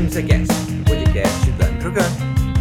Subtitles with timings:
[0.00, 0.54] MCCast,
[0.86, 2.10] podcast da Microcamp.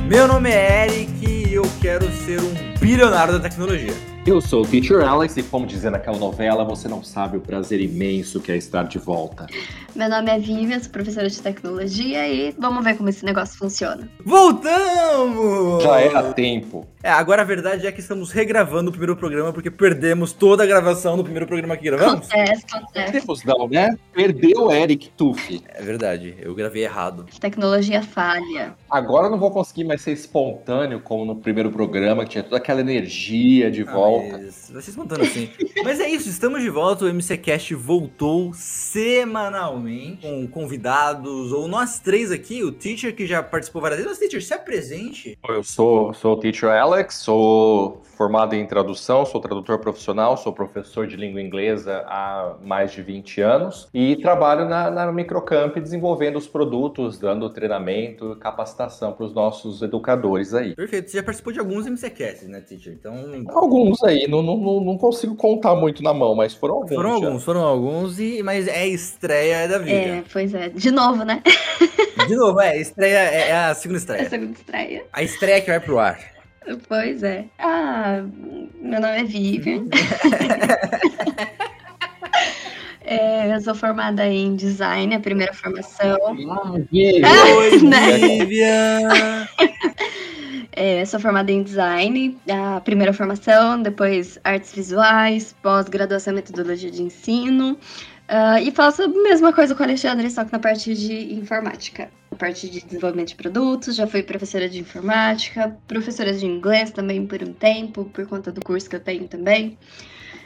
[0.09, 3.93] Meu nome é Eric e eu quero ser um bilionário da tecnologia.
[4.29, 7.81] Eu sou o Teacher Alex e, como dizia naquela novela, você não sabe o prazer
[7.81, 9.47] imenso que é estar de volta.
[9.95, 14.07] Meu nome é Vivian, sou professora de tecnologia e vamos ver como esse negócio funciona.
[14.23, 15.81] Voltamos!
[15.81, 16.87] Já era tempo.
[17.01, 20.65] É, agora a verdade é que estamos regravando o primeiro programa porque perdemos toda a
[20.65, 22.29] gravação do primeiro programa que gravamos.
[22.29, 23.11] Acontece, acontece.
[23.13, 23.97] Temos não, né?
[24.13, 25.63] Perdeu Eric Tuff.
[25.69, 27.25] É verdade, eu gravei errado.
[27.39, 28.75] Tecnologia falha.
[28.89, 32.57] Agora eu não vou conseguir mais ser espontâneo como no primeiro programa, que tinha toda
[32.57, 34.51] aquela energia de Ah, volta.
[34.51, 35.49] ser espontâneo assim.
[35.83, 37.05] mas é isso, estamos de volta.
[37.05, 43.81] O MCCast voltou semanalmente com convidados, ou nós três aqui, o teacher que já participou
[43.81, 44.11] várias vezes.
[44.11, 45.37] Mas, teacher, se apresente.
[45.47, 51.07] Eu sou, sou o Teacher Alex, sou formado em tradução, sou tradutor profissional, sou professor
[51.07, 56.45] de língua inglesa há mais de 20 anos e trabalho na, na Microcamp desenvolvendo os
[56.45, 60.75] produtos, dando treinamento e capacitação para os nossos educadores aí.
[60.75, 62.91] Perfeito, você já participou de alguns MCCasts, né, teacher?
[62.91, 63.15] Então.
[63.55, 66.95] Alguns aí, não, não, não consigo contar muito na mão, mas foram alguns.
[66.95, 67.25] Foram já.
[67.25, 70.23] alguns, foram alguns, e, mas é a estreia da É, vida.
[70.33, 70.67] pois é.
[70.67, 71.41] De novo, né?
[72.27, 74.29] De novo, é, a estreia é, é a segunda É a estreia.
[74.29, 75.05] segunda estreia.
[75.13, 76.38] A estreia que vai pro ar.
[76.87, 77.45] Pois é.
[77.57, 78.23] Ah,
[78.81, 79.85] meu nome é Vivian.
[83.11, 86.15] É, eu sou formada em design, a primeira formação.
[86.91, 88.17] Oi, né?
[88.19, 89.47] Vivian!
[90.71, 97.01] É, sou formada em design, a primeira formação, depois artes visuais, pós-graduação em metodologia de
[97.01, 97.77] ensino.
[98.29, 102.09] Ah, e faço a mesma coisa com o Alexandre, só que na parte de informática.
[102.31, 107.25] Na parte de desenvolvimento de produtos, já fui professora de informática, professora de inglês também
[107.25, 109.77] por um tempo, por conta do curso que eu tenho também.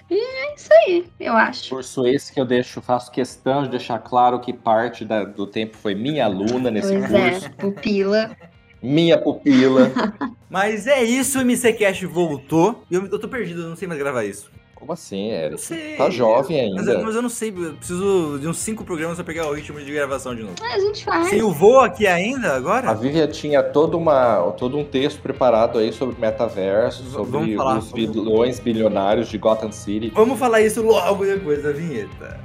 [0.10, 1.70] E é isso aí, eu acho.
[1.70, 5.76] Curso esse que eu deixo, faço questão de deixar claro que parte da- do tempo
[5.78, 8.38] foi minha aluna nesse Pois curso, é, pupila.
[8.82, 9.92] minha pupila.
[10.50, 12.84] Mas é isso, o MCCast voltou.
[12.92, 14.52] E eu, eu tô perdido, eu não sei mais gravar isso.
[14.84, 15.62] Como assim, Eu Eric?
[15.62, 15.96] sei.
[15.96, 17.00] Tá jovem Mas, ainda.
[17.00, 19.80] eu- mas eu não sei, eu preciso de uns cinco programas pra pegar o ritmo
[19.80, 20.56] de gravação de novo.
[20.62, 21.30] Ah, a gente faz.
[21.30, 22.94] Sem o voo aqui ainda, A agora?
[22.94, 27.94] Vivian tinha todo, uma, todo um texto preparado aí sobre metaverso, sobre falar, os vamos-
[28.14, 30.12] vilões bilionários de Gotham City.
[30.14, 32.38] Vamos falar isso logo depois da vinheta.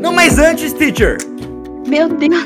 [0.00, 1.18] Não, mas antes, teacher!
[1.86, 2.44] Meu Deus.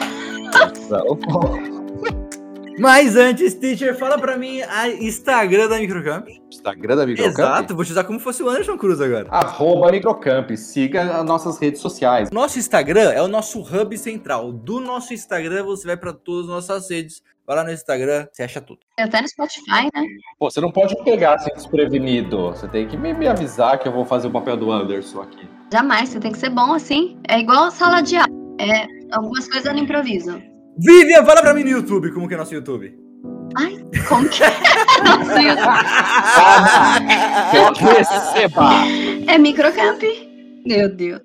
[2.78, 6.28] Mas antes, teacher, fala pra mim a Instagram da Microcamp.
[6.50, 7.38] Instagram da Microcamp.
[7.38, 9.28] Exato, vou te usar como se fosse o Anderson Cruz agora.
[9.30, 10.50] Arroba Microcamp.
[10.56, 12.30] Siga as nossas redes sociais.
[12.30, 14.52] Nosso Instagram é o nosso hub central.
[14.52, 17.22] Do nosso Instagram você vai pra todas as nossas redes.
[17.46, 18.80] Vai lá no Instagram, você acha tudo.
[18.98, 20.06] Até no Spotify, né?
[20.38, 22.50] Pô, você não pode pegar assim desprevenido.
[22.50, 25.48] Você tem que me, me avisar que eu vou fazer o papel do Anderson aqui.
[25.72, 27.18] Jamais, você tem que ser bom assim.
[27.28, 28.28] É igual sala de aula.
[28.60, 30.40] É, algumas coisas eu não improviso.
[30.78, 32.94] Vivian, fala pra mim no YouTube, como que é nosso YouTube.
[33.56, 34.48] Ai, como que é?
[35.04, 35.56] Nossa, eu-
[37.74, 38.70] Receba!
[39.26, 40.02] é microcamp.
[40.66, 41.20] Meu Deus.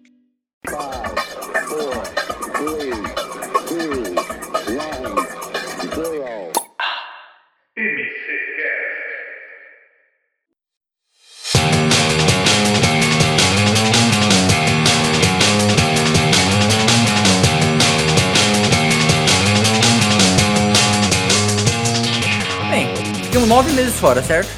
[23.57, 24.49] Nove meses fora, certo?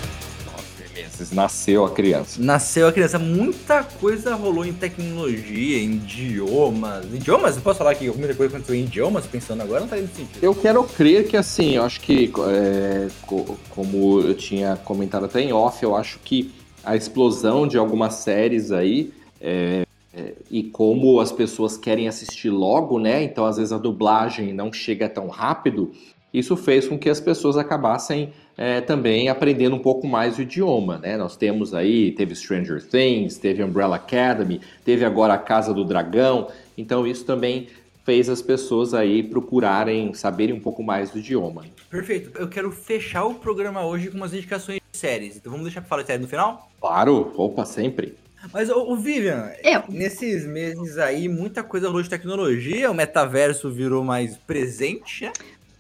[0.46, 2.38] Nove meses, nasceu a criança.
[2.44, 7.06] Nasceu a criança, muita coisa rolou em tecnologia, em idiomas.
[7.06, 7.56] Idiomas?
[7.56, 10.44] Eu posso falar que muita coisa aconteceu em idiomas, pensando agora, não tá fazendo sentido.
[10.44, 15.40] Eu quero crer que assim, eu acho que, é, co- como eu tinha comentado até
[15.40, 16.52] em off, eu acho que
[16.84, 19.84] a explosão de algumas séries aí é,
[20.14, 23.24] é, e como as pessoas querem assistir logo, né?
[23.24, 25.94] Então às vezes a dublagem não chega tão rápido.
[26.34, 28.32] Isso fez com que as pessoas acabassem
[28.62, 31.16] é, também aprendendo um pouco mais o idioma, né?
[31.16, 36.50] Nós temos aí, teve Stranger Things, teve Umbrella Academy, teve agora a Casa do Dragão.
[36.78, 37.70] Então isso também
[38.04, 41.64] fez as pessoas aí procurarem saberem um pouco mais do idioma.
[41.90, 45.38] Perfeito, eu quero fechar o programa hoje com umas indicações de séries.
[45.38, 46.70] Então vamos deixar pra falar de série no final?
[46.82, 48.18] Claro, opa, sempre.
[48.52, 49.84] Mas, ô, ô, Vivian, Eu.
[49.88, 55.32] nesses meses aí, muita coisa rolou de tecnologia, o metaverso virou mais presente, né?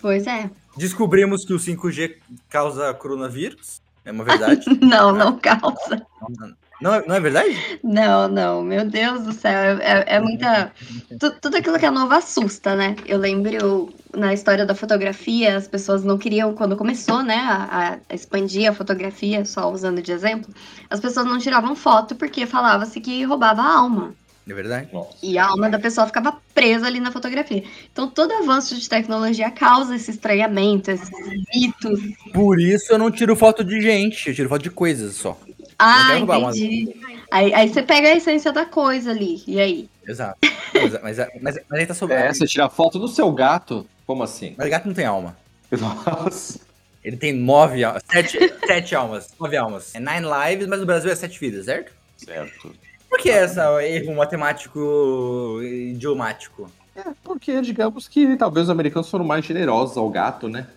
[0.01, 0.49] Pois é.
[0.79, 2.15] Descobrimos que o 5G
[2.49, 4.65] causa coronavírus, é uma verdade.
[4.81, 6.01] Não, não causa.
[6.81, 7.79] Não é, não é verdade?
[7.83, 10.71] Não, não, meu Deus do céu, é, é muita.
[11.19, 12.95] tu- tudo aquilo que é novo assusta, né?
[13.05, 18.15] Eu lembro na história da fotografia, as pessoas não queriam, quando começou, né, a, a
[18.15, 20.53] expandir a fotografia, só usando de exemplo,
[20.89, 24.13] as pessoas não tiravam foto porque falava-se que roubava a alma.
[24.49, 24.89] É verdade?
[24.91, 25.15] Nossa.
[25.21, 27.63] E a alma da pessoa ficava presa ali na fotografia.
[27.91, 31.09] Então, todo avanço de tecnologia causa esse estranhamento, esses
[31.53, 31.99] mitos.
[32.33, 35.37] Por isso eu não tiro foto de gente, eu tiro foto de coisas só.
[35.77, 36.95] Ah, entendi.
[37.31, 39.43] Aí, aí você pega a essência da coisa ali.
[39.47, 39.89] E aí?
[40.07, 40.39] Exato.
[40.73, 42.15] Mas, mas, mas, mas aí tá sobre.
[42.15, 43.87] É, você tira foto do seu gato?
[44.05, 44.55] Como assim?
[44.57, 45.37] Mas gato não tem alma.
[45.71, 46.59] Nossa.
[47.03, 48.03] Ele tem nove almas.
[48.11, 49.33] Sete, sete almas.
[49.39, 49.93] Nove almas.
[49.95, 51.93] É nine lives, mas no Brasil é sete vidas, certo?
[52.17, 52.73] Certo.
[53.09, 56.71] Por que esse erro matemático idiomático?
[56.95, 60.67] É, porque digamos que talvez os americanos foram mais generosos ao gato, né?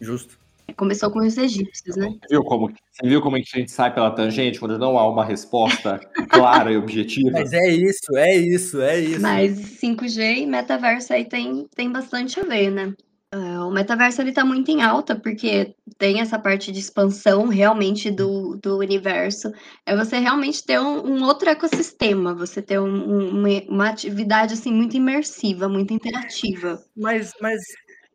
[0.00, 0.38] Justo.
[0.76, 2.14] Começou com os egípcios, né?
[2.30, 5.24] Viu como, você viu como que a gente sai pela tangente quando não há uma
[5.24, 5.98] resposta
[6.28, 7.30] clara e objetiva?
[7.32, 9.20] Mas é isso, é isso, é isso.
[9.20, 12.92] Mas 5G e metaverso aí tem, tem bastante a ver, né?
[13.30, 18.10] Ah, o metaverso ele tá muito em alta porque tem essa parte de expansão realmente
[18.10, 19.52] do, do universo.
[19.84, 24.54] É você realmente ter um, um outro ecossistema, você ter um- um- uma, uma atividade
[24.54, 26.82] assim muito imersiva, muito interativa.
[26.96, 27.60] Mas, mas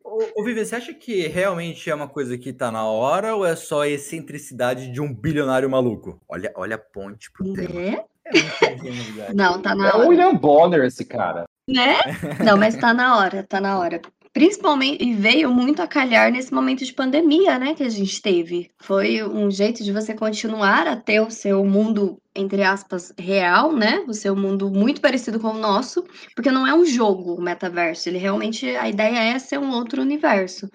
[0.03, 3.45] ô, ô Vivi, você acha que realmente é uma coisa que tá na hora ou
[3.45, 6.19] é só a excentricidade de um bilionário maluco?
[6.27, 7.69] Olha, olha a ponte pro tema.
[7.71, 8.03] Né?
[8.25, 9.35] É muito genialidade.
[9.35, 10.07] Não, tá na É o hora.
[10.07, 11.45] William Bonner esse cara.
[11.67, 11.97] Né?
[12.43, 14.01] Não, mas tá na hora, tá na hora.
[14.33, 18.71] Principalmente, e veio muito a calhar nesse momento de pandemia, né, que a gente teve.
[18.81, 23.99] Foi um jeito de você continuar a ter o seu mundo, entre aspas, real, né?
[24.07, 26.03] O seu mundo muito parecido com o nosso,
[26.35, 30.01] porque não é um jogo o metaverso, ele realmente, a ideia é ser um outro
[30.01, 30.67] universo.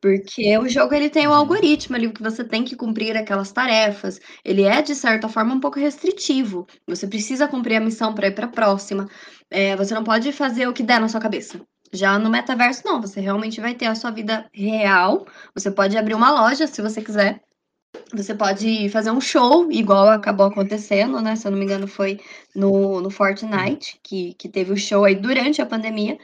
[0.00, 4.20] Porque o jogo ele tem um algoritmo ali que você tem que cumprir aquelas tarefas.
[4.44, 6.66] Ele é de certa forma um pouco restritivo.
[6.88, 9.06] Você precisa cumprir a missão para ir para a próxima.
[9.50, 11.60] É, você não pode fazer o que der na sua cabeça.
[11.96, 13.00] Já no metaverso, não.
[13.00, 15.26] Você realmente vai ter a sua vida real.
[15.54, 17.40] Você pode abrir uma loja se você quiser.
[18.12, 21.34] Você pode fazer um show, igual acabou acontecendo, né?
[21.34, 22.20] Se eu não me engano, foi
[22.54, 26.18] no, no Fortnite, que, que teve o show aí durante a pandemia.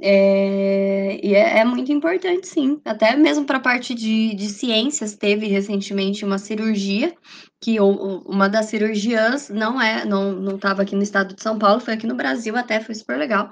[0.00, 2.80] É, e é, é muito importante, sim.
[2.84, 7.14] Até mesmo para a parte de, de ciências, teve recentemente uma cirurgia
[7.60, 11.80] que uma das cirurgiãs não é, não não estava aqui no estado de São Paulo,
[11.80, 13.50] foi aqui no Brasil até, foi super legal.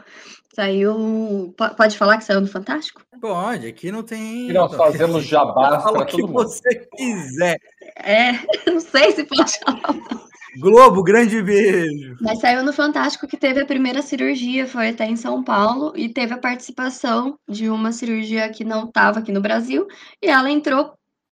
[0.54, 3.00] Saiu, po- pode falar que saiu no Fantástico?
[3.20, 4.50] Pode, aqui não tem.
[4.50, 6.34] E nós fazemos Fala para o que todo mundo.
[6.42, 7.58] você quiser.
[7.96, 8.32] É,
[8.70, 10.31] não sei se pode falar.
[10.58, 12.16] Globo, grande beijo.
[12.20, 16.08] Mas saiu no Fantástico que teve a primeira cirurgia, foi até em São Paulo, e
[16.08, 19.86] teve a participação de uma cirurgia que não estava aqui no Brasil,
[20.22, 20.92] e ela entrou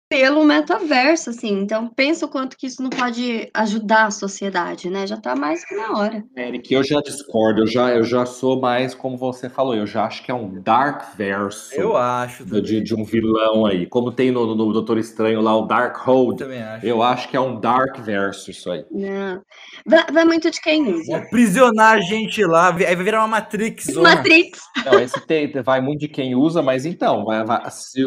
[0.08, 1.60] pelo metaverso, assim.
[1.60, 5.06] Então, pensa o quanto que isso não pode ajudar a sociedade, né?
[5.06, 6.22] Já tá mais que na hora.
[6.36, 10.04] Eric, eu já discordo, eu já, eu já sou mais como você falou, eu já
[10.04, 12.44] acho que é um dark verso Eu acho.
[12.44, 13.86] de, de- de um vilão aí.
[13.86, 16.86] Como tem no, no Doutor Estranho lá o Dark Eu Hold, também acho.
[16.86, 18.84] eu acho que é um dark verso isso aí.
[18.90, 19.40] Não.
[19.86, 21.16] Vai, vai muito de quem usa.
[21.16, 23.86] aprisionar a gente lá, aí vai virar uma Matrix.
[23.86, 24.16] zona.
[24.16, 24.60] Matrix.
[24.84, 27.62] Não, esse tem, vai muito de quem usa, mas então, vai, vai,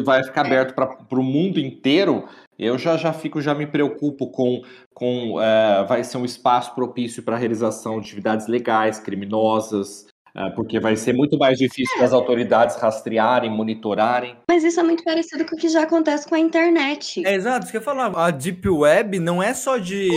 [0.05, 1.86] vai ficar aberto para o mundo inteiro,
[2.59, 4.61] eu já, já fico, já me preocupo com,
[4.93, 10.49] com eh, vai ser um espaço propício para a realização de atividades legais, criminosas, eh,
[10.55, 14.35] porque vai ser muito mais difícil das autoridades rastrearem, monitorarem.
[14.49, 17.25] Mas isso é muito parecido com o que já acontece com a internet.
[17.25, 18.11] É exato, isso que eu falar.
[18.15, 20.09] A Deep Web não é só de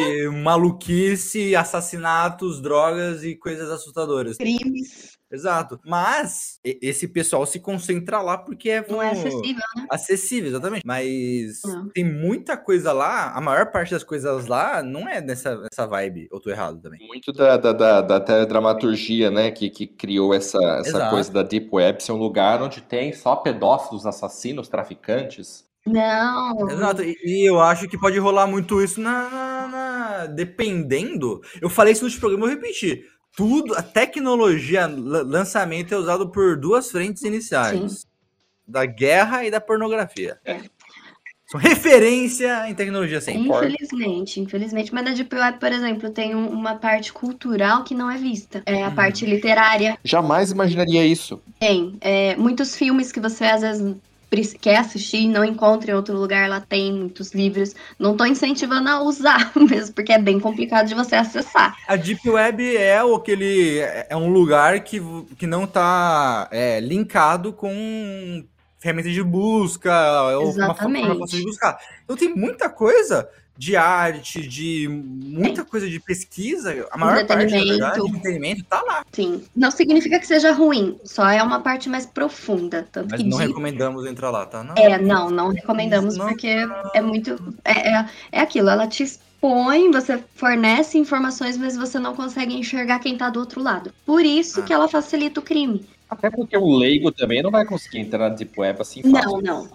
[0.43, 4.39] maluquice, assassinatos, drogas e coisas assustadoras.
[4.39, 5.20] Crimes.
[5.33, 5.79] Exato.
[5.87, 9.63] Mas esse pessoal se concentra lá porque é, Não é acessível.
[9.91, 10.83] acessível, exatamente.
[10.85, 11.89] Mas Não.
[11.91, 16.29] tem muita coisa lá, a maior parte das coisas lá não é nessa, nessa vibe.
[16.33, 17.07] Ou tô errado também.
[17.07, 21.11] Muito da, da, da, da teledramaturgia, né, que, que criou essa, essa Exato.
[21.11, 25.65] coisa da Deep Web ser um lugar onde tem só pedófilos, assassinos, traficantes.
[25.87, 26.69] Não.
[26.71, 31.41] Exato, e, e eu acho que pode rolar muito isso na, na- na- Dependendo.
[31.63, 33.03] Eu falei isso no último programa, eu repeti.
[33.37, 38.07] Tudo, a tecnologia, la- lançamento é usado por duas frentes iniciais:
[38.67, 40.39] da guerra e da pornografia.
[40.45, 40.61] É.
[41.51, 43.49] São referência em tecnologia sempre.
[43.49, 44.95] Infelizmente, infelizmente.
[44.95, 48.63] Mas na Deep Web, por exemplo, tem um- uma parte cultural que não é vista.
[48.67, 48.95] É a Uhum.
[48.95, 49.99] parte literária.
[50.05, 51.43] Jamais imaginaria isso.
[51.59, 51.97] Tem.
[52.01, 53.97] É, muitos filmes que você às vezes
[54.61, 57.75] quer assistir e não encontra em outro lugar, lá tem muitos livros.
[57.99, 61.77] Não tô incentivando a usar mesmo, porque é bem complicado de você acessar.
[61.87, 63.79] A Deep Web é aquele.
[63.79, 65.01] É é um lugar que,
[65.39, 66.51] que não está
[66.83, 68.45] linkado com
[68.81, 69.93] ferramentas de busca
[70.33, 71.07] ou uma Exatamente.
[71.07, 71.79] forma de buscar.
[72.05, 73.29] Então tem muita coisa
[73.61, 78.81] de arte, de muita coisa de pesquisa, a maior parte, na verdade, de entretenimento, tá
[78.81, 79.05] lá.
[79.13, 79.45] Sim.
[79.55, 82.89] Não significa que seja ruim, só é uma parte mais profunda.
[82.91, 83.49] Tanto Mas que não de...
[83.49, 84.65] recomendamos entrar lá, tá?
[84.65, 84.75] Não.
[84.79, 86.91] É, não, não recomendamos, não, porque não.
[86.95, 87.55] é muito.
[87.63, 92.99] É, é, é aquilo, ela te expõe, você fornece informações, mas você não consegue enxergar
[93.01, 93.93] quem tá do outro lado.
[94.07, 94.63] Por isso ah.
[94.63, 95.87] que ela facilita o crime.
[96.09, 99.43] Até porque o leigo também não vai conseguir entrar na Deep Web assim fácil.
[99.43, 99.69] Não, não.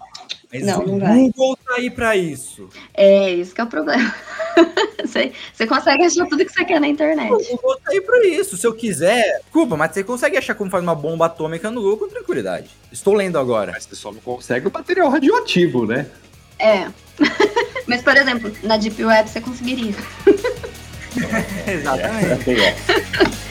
[0.60, 2.68] Mas não, o não Google tá aí pra isso.
[2.94, 4.14] É, isso que é o problema.
[5.04, 7.30] você, você consegue achar tudo que você quer na internet.
[7.30, 8.56] O Google tá aí pra isso.
[8.56, 9.40] Se eu quiser.
[9.42, 12.70] Desculpa, mas você consegue achar como faz uma bomba atômica no Google com tranquilidade.
[12.90, 13.72] Estou lendo agora.
[13.72, 16.06] Mas você só não consegue o material radioativo, né?
[16.58, 16.88] É.
[17.86, 19.94] mas, por exemplo, na Deep Web você conseguiria.
[21.66, 23.45] Exatamente.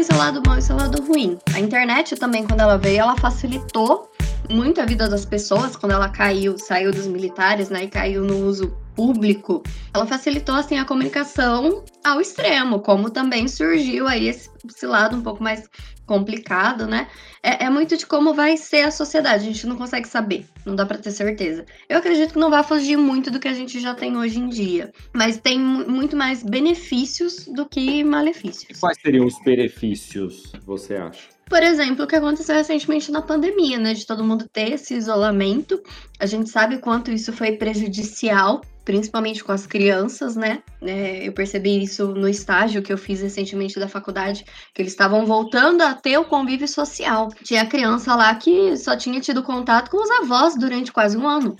[0.00, 1.38] Tem seu lado bom e seu lado ruim.
[1.54, 4.10] A internet também, quando ela veio, ela facilitou
[4.48, 8.46] muito a vida das pessoas quando ela caiu, saiu dos militares, né, e caiu no
[8.46, 9.62] uso público,
[9.94, 15.22] ela facilitou assim a comunicação ao extremo, como também surgiu aí esse, esse lado um
[15.22, 15.66] pouco mais
[16.04, 17.08] complicado, né?
[17.42, 20.76] É, é, muito de como vai ser a sociedade, a gente não consegue saber, não
[20.76, 21.64] dá para ter certeza.
[21.88, 24.50] Eu acredito que não vai fugir muito do que a gente já tem hoje em
[24.50, 28.80] dia, mas tem muito mais benefícios do que malefícios.
[28.80, 31.39] Quais seriam os benefícios, você acha?
[31.50, 33.92] Por exemplo, o que aconteceu recentemente na pandemia, né?
[33.92, 35.82] De todo mundo ter esse isolamento.
[36.20, 40.62] A gente sabe quanto isso foi prejudicial principalmente com as crianças, né?
[40.82, 45.24] É, eu percebi isso no estágio que eu fiz recentemente da faculdade, que eles estavam
[45.26, 47.28] voltando a ter o convívio social.
[47.44, 51.56] Tinha criança lá que só tinha tido contato com os avós durante quase um ano.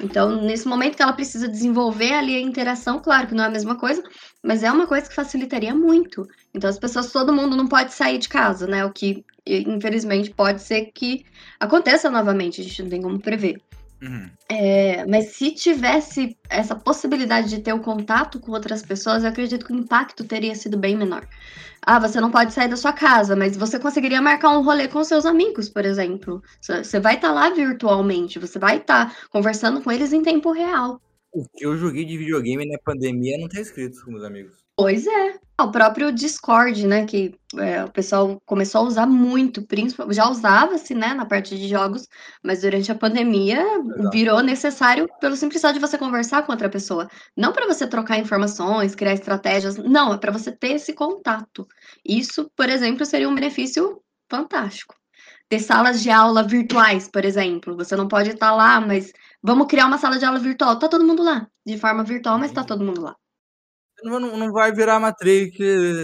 [0.00, 3.50] Então, nesse momento que ela precisa desenvolver ali a interação, claro que não é a
[3.50, 4.02] mesma coisa,
[4.42, 6.26] mas é uma coisa que facilitaria muito.
[6.54, 8.84] Então, as pessoas, todo mundo não pode sair de casa, né?
[8.84, 11.24] O que, infelizmente, pode ser que
[11.60, 13.60] aconteça novamente, a gente não tem como prever.
[14.02, 14.28] Uhum.
[14.48, 19.64] É, mas se tivesse essa possibilidade de ter o contato com outras pessoas, eu acredito
[19.64, 21.26] que o impacto teria sido bem menor.
[21.80, 25.04] Ah, você não pode sair da sua casa, mas você conseguiria marcar um rolê com
[25.04, 26.42] seus amigos, por exemplo.
[26.60, 30.50] Você vai estar tá lá virtualmente, você vai estar tá conversando com eles em tempo
[30.50, 31.00] real.
[31.32, 34.61] O que eu joguei de videogame na pandemia não tá escrito com meus amigos.
[34.76, 35.38] Pois é.
[35.60, 40.94] O próprio Discord, né, que é, o pessoal começou a usar muito, principalmente, já usava-se,
[40.94, 42.08] né, na parte de jogos,
[42.42, 44.10] mas durante a pandemia Exato.
[44.10, 47.08] virou necessário pelo simples fato de você conversar com outra pessoa.
[47.36, 51.66] Não para você trocar informações, criar estratégias, não, é para você ter esse contato.
[52.04, 54.96] Isso, por exemplo, seria um benefício fantástico.
[55.48, 57.76] Ter salas de aula virtuais, por exemplo.
[57.76, 59.12] Você não pode estar lá, mas
[59.42, 60.78] vamos criar uma sala de aula virtual.
[60.78, 63.14] Tá todo mundo lá, de forma virtual, mas tá todo mundo lá.
[64.02, 65.58] Não, não vai virar Matrix,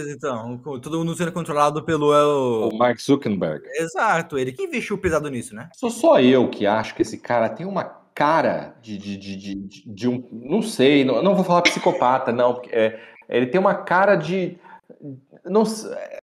[0.09, 0.57] então.
[0.81, 2.13] Todo mundo sendo controlado pelo.
[2.13, 2.77] É o...
[2.77, 3.61] Mark Zuckerberg.
[3.75, 5.69] Exato, ele que investiu pesado nisso, né?
[5.75, 10.07] Sou só eu que acho que esse cara tem uma cara de, de, de, de,
[10.07, 10.27] um.
[10.31, 12.61] Não sei, não, não vou falar psicopata, não.
[12.71, 14.57] É, ele tem uma cara de
[15.49, 15.63] não,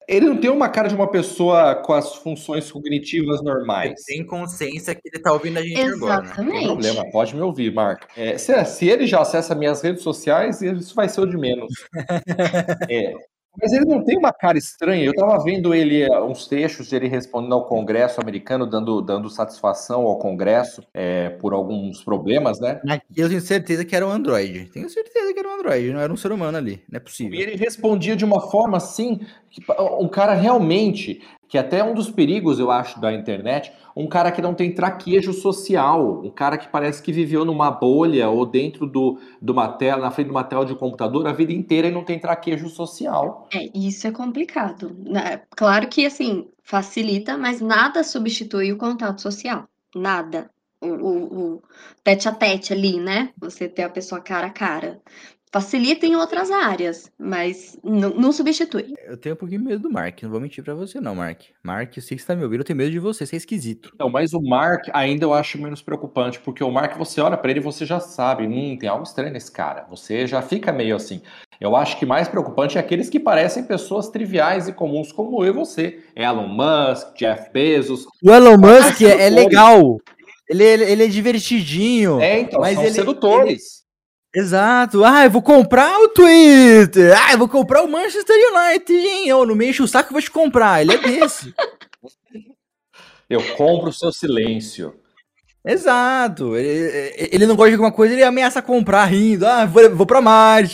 [0.08, 3.92] ele não tem uma cara de uma pessoa com as funções cognitivas normais.
[4.08, 6.04] Ele tem consciência que ele está ouvindo a gente Exatamente.
[6.04, 6.22] agora.
[6.22, 6.44] Né?
[6.44, 8.08] Não tem problema, pode me ouvir, Marco.
[8.16, 11.74] É, se, se, ele já acessa minhas redes sociais, isso vai ser o de menos.
[12.90, 13.14] é,
[13.62, 15.04] mas ele não tem uma cara estranha.
[15.06, 20.04] Eu estava vendo ele, eh, uns textos ele respondendo ao Congresso americano, dando, dando satisfação
[20.04, 22.82] ao Congresso é, por alguns problemas, né?
[23.16, 24.66] Eu tenho certeza que era um Android.
[24.66, 26.82] Tenho certeza que era um Android, não era um ser humano ali.
[26.90, 27.40] Não é possível.
[27.40, 29.20] E ele respondia de uma forma assim,
[29.50, 29.62] que
[30.00, 34.32] um cara realmente que até é um dos perigos, eu acho, da internet, um cara
[34.32, 38.86] que não tem traquejo social, um cara que parece que viveu numa bolha ou dentro
[38.86, 41.92] do, de uma tela, na frente de uma tela de computador a vida inteira e
[41.92, 43.48] não tem traquejo social.
[43.54, 44.96] É, isso é complicado.
[45.00, 45.42] Né?
[45.56, 49.68] Claro que, assim, facilita, mas nada substitui o contato social.
[49.96, 50.50] Nada.
[50.82, 51.64] O, o, o
[52.04, 53.30] tete a tete ali, né?
[53.40, 55.02] Você ter a pessoa cara a cara
[55.56, 58.94] facilita em outras áreas, mas não, substitui.
[59.08, 61.44] Eu tenho um pouquinho medo do Mark, não vou mentir para você não, Mark.
[61.64, 63.38] Mark, eu sei que você tá me ouvindo, eu tenho medo de você, você é
[63.38, 63.94] esquisito.
[63.98, 67.52] Não, mas o Mark ainda eu acho menos preocupante, porque o Mark, você olha para
[67.52, 69.86] ele e você já sabe, hum, tem algo estranho nesse cara.
[69.90, 71.22] Você já fica meio assim.
[71.62, 75.54] Eu acho que mais preocupante é aqueles que parecem pessoas triviais e comuns como eu
[75.54, 76.04] e você.
[76.18, 78.06] Elon Musk, Jeff Bezos.
[78.22, 80.02] O Elon Musk é, é legal.
[80.50, 82.20] Ele, ele, ele, é divertidinho.
[82.20, 83.85] É, então, mas são ele, sedutores.
[84.36, 85.06] Exato.
[85.06, 87.18] Ah, eu vou comprar o Twitter.
[87.18, 89.30] Ah, eu vou comprar o Manchester United, hein?
[89.30, 90.82] Eu não me enche o saco, eu vou te comprar.
[90.82, 91.56] Ele é desse.
[93.30, 94.94] eu compro o seu silêncio.
[95.66, 96.56] Exato.
[96.56, 99.48] Ele, ele não gosta de alguma coisa, ele ameaça comprar rindo.
[99.48, 100.22] Ah, vou, vou pra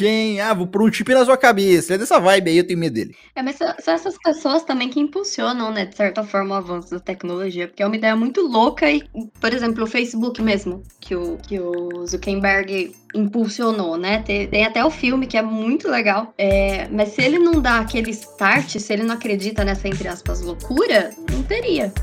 [0.02, 0.42] hein?
[0.42, 1.94] Ah, vou pôr um chip na sua cabeça.
[1.94, 3.16] É dessa vibe aí, eu tenho medo dele.
[3.34, 7.00] É, mas são essas pessoas também que impulsionam, né, de certa forma, o avanço da
[7.00, 7.68] tecnologia.
[7.68, 9.04] Porque é uma ideia muito louca e,
[9.40, 14.22] por exemplo, o Facebook mesmo, que o, que o Zuckerberg impulsionou, né?
[14.24, 16.34] Tem, tem, até o filme que é muito legal.
[16.38, 20.42] É, mas se ele não dá aquele start, se ele não acredita nessa, entre aspas,
[20.42, 21.94] loucura, não teria.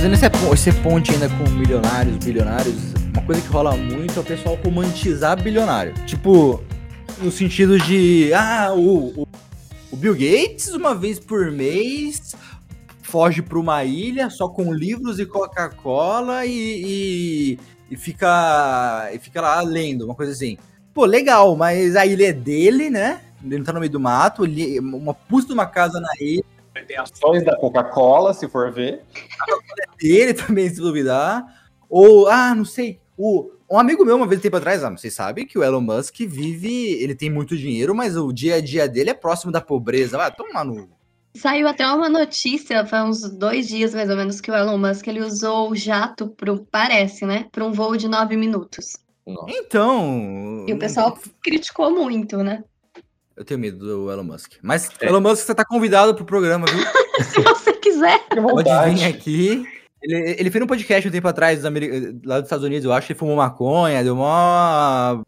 [0.00, 2.74] Fazendo esse, esse ponte ainda com milionários, bilionários,
[3.12, 5.92] uma coisa que rola muito é o pessoal romantizar bilionário.
[6.06, 6.64] Tipo,
[7.20, 9.28] no sentido de, ah, o, o,
[9.92, 12.34] o Bill Gates, uma vez por mês,
[13.02, 17.58] foge para uma ilha só com livros e Coca-Cola e, e,
[17.90, 20.56] e, fica, e fica lá lendo, uma coisa assim.
[20.94, 23.20] Pô, legal, mas a ilha é dele, né?
[23.44, 24.44] Ele não tá no meio do mato,
[24.80, 29.02] uma puta de uma casa na ilha tem ações da Coca-Cola, se for ver.
[30.00, 31.44] Ele também, se duvidar.
[31.88, 33.00] Ou, ah, não sei.
[33.16, 36.16] O, um amigo meu, uma vez tempo atrás, ah, vocês sabem que o Elon Musk
[36.20, 36.92] vive.
[37.02, 40.16] Ele tem muito dinheiro, mas o dia a dia dele é próximo da pobreza.
[40.16, 40.88] Vai, toma no.
[41.36, 45.06] Saiu até uma notícia, faz uns dois dias mais ou menos, que o Elon Musk
[45.06, 47.46] ele usou o jato pro, parece, né?
[47.52, 48.98] Para um voo de nove minutos.
[49.24, 49.46] Nossa.
[49.48, 50.64] Então.
[50.66, 52.64] E o pessoal criticou muito, né?
[53.40, 54.52] Eu tenho medo do Elon Musk.
[54.60, 55.08] Mas, é.
[55.08, 56.84] Elon Musk, você tá convidado pro programa, viu?
[57.24, 58.20] Se você quiser.
[58.28, 59.66] Pode vir aqui.
[60.02, 61.62] Ele, ele fez um podcast um tempo atrás,
[62.22, 65.22] lá dos Estados Unidos, eu acho, ele fumou maconha, deu uma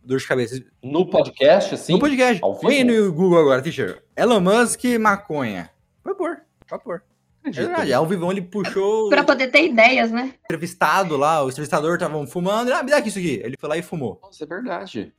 [0.00, 0.64] dor de cabeça.
[0.80, 1.92] No podcast, assim?
[1.92, 2.40] No podcast.
[2.40, 4.00] Põe no Google agora, teacher.
[4.16, 5.68] Elon Musk, maconha.
[6.04, 6.38] Vai pôr,
[6.70, 7.02] vai pôr.
[7.44, 9.08] É verdade, ao vivão ele puxou.
[9.08, 10.34] Pra poder ter ideias, né?
[10.44, 12.72] Entrevistado lá, o entrevistador tava fumando.
[12.72, 13.40] Ah, me dá aqui isso aqui.
[13.42, 14.20] Ele foi lá e fumou.
[14.22, 15.12] Nossa, é verdade.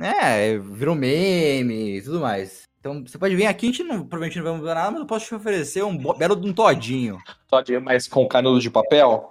[0.00, 2.64] É, virou meme e tudo mais.
[2.80, 5.06] Então você pode vir aqui, a gente não, provavelmente não vai mudar nada, mas eu
[5.06, 7.18] posso te oferecer um belo de um todinho.
[7.48, 9.30] Todinho, mas com canudo de papel?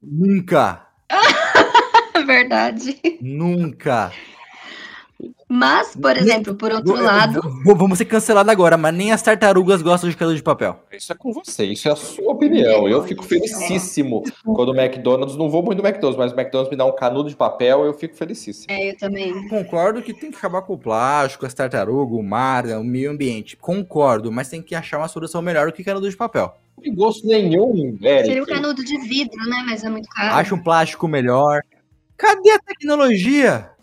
[0.00, 0.86] Nunca!
[2.26, 3.18] Verdade.
[3.20, 4.12] Nunca.
[5.54, 7.40] Mas, por exemplo, por outro lado.
[7.64, 10.80] Vamos ser cancelados agora, mas nem as tartarugas gostam de canudo de papel.
[10.90, 12.88] Isso é com você, isso é a sua opinião.
[12.88, 16.76] Eu fico felicíssimo quando o McDonald's, não vou muito do McDonald's, mas o McDonald's me
[16.76, 18.66] dá um canudo de papel, eu fico felicíssimo.
[18.68, 19.46] É, eu também.
[19.46, 23.56] Concordo que tem que acabar com o plástico, as tartarugas, o mar, o meio ambiente.
[23.56, 26.52] Concordo, mas tem que achar uma solução melhor do que canudo de papel.
[26.76, 28.26] Não tem gosto nenhum, velho.
[28.26, 29.62] Seria o canudo de vidro, né?
[29.66, 30.34] Mas é muito caro.
[30.34, 31.62] Acha um plástico melhor.
[32.16, 33.74] Cadê a tecnologia?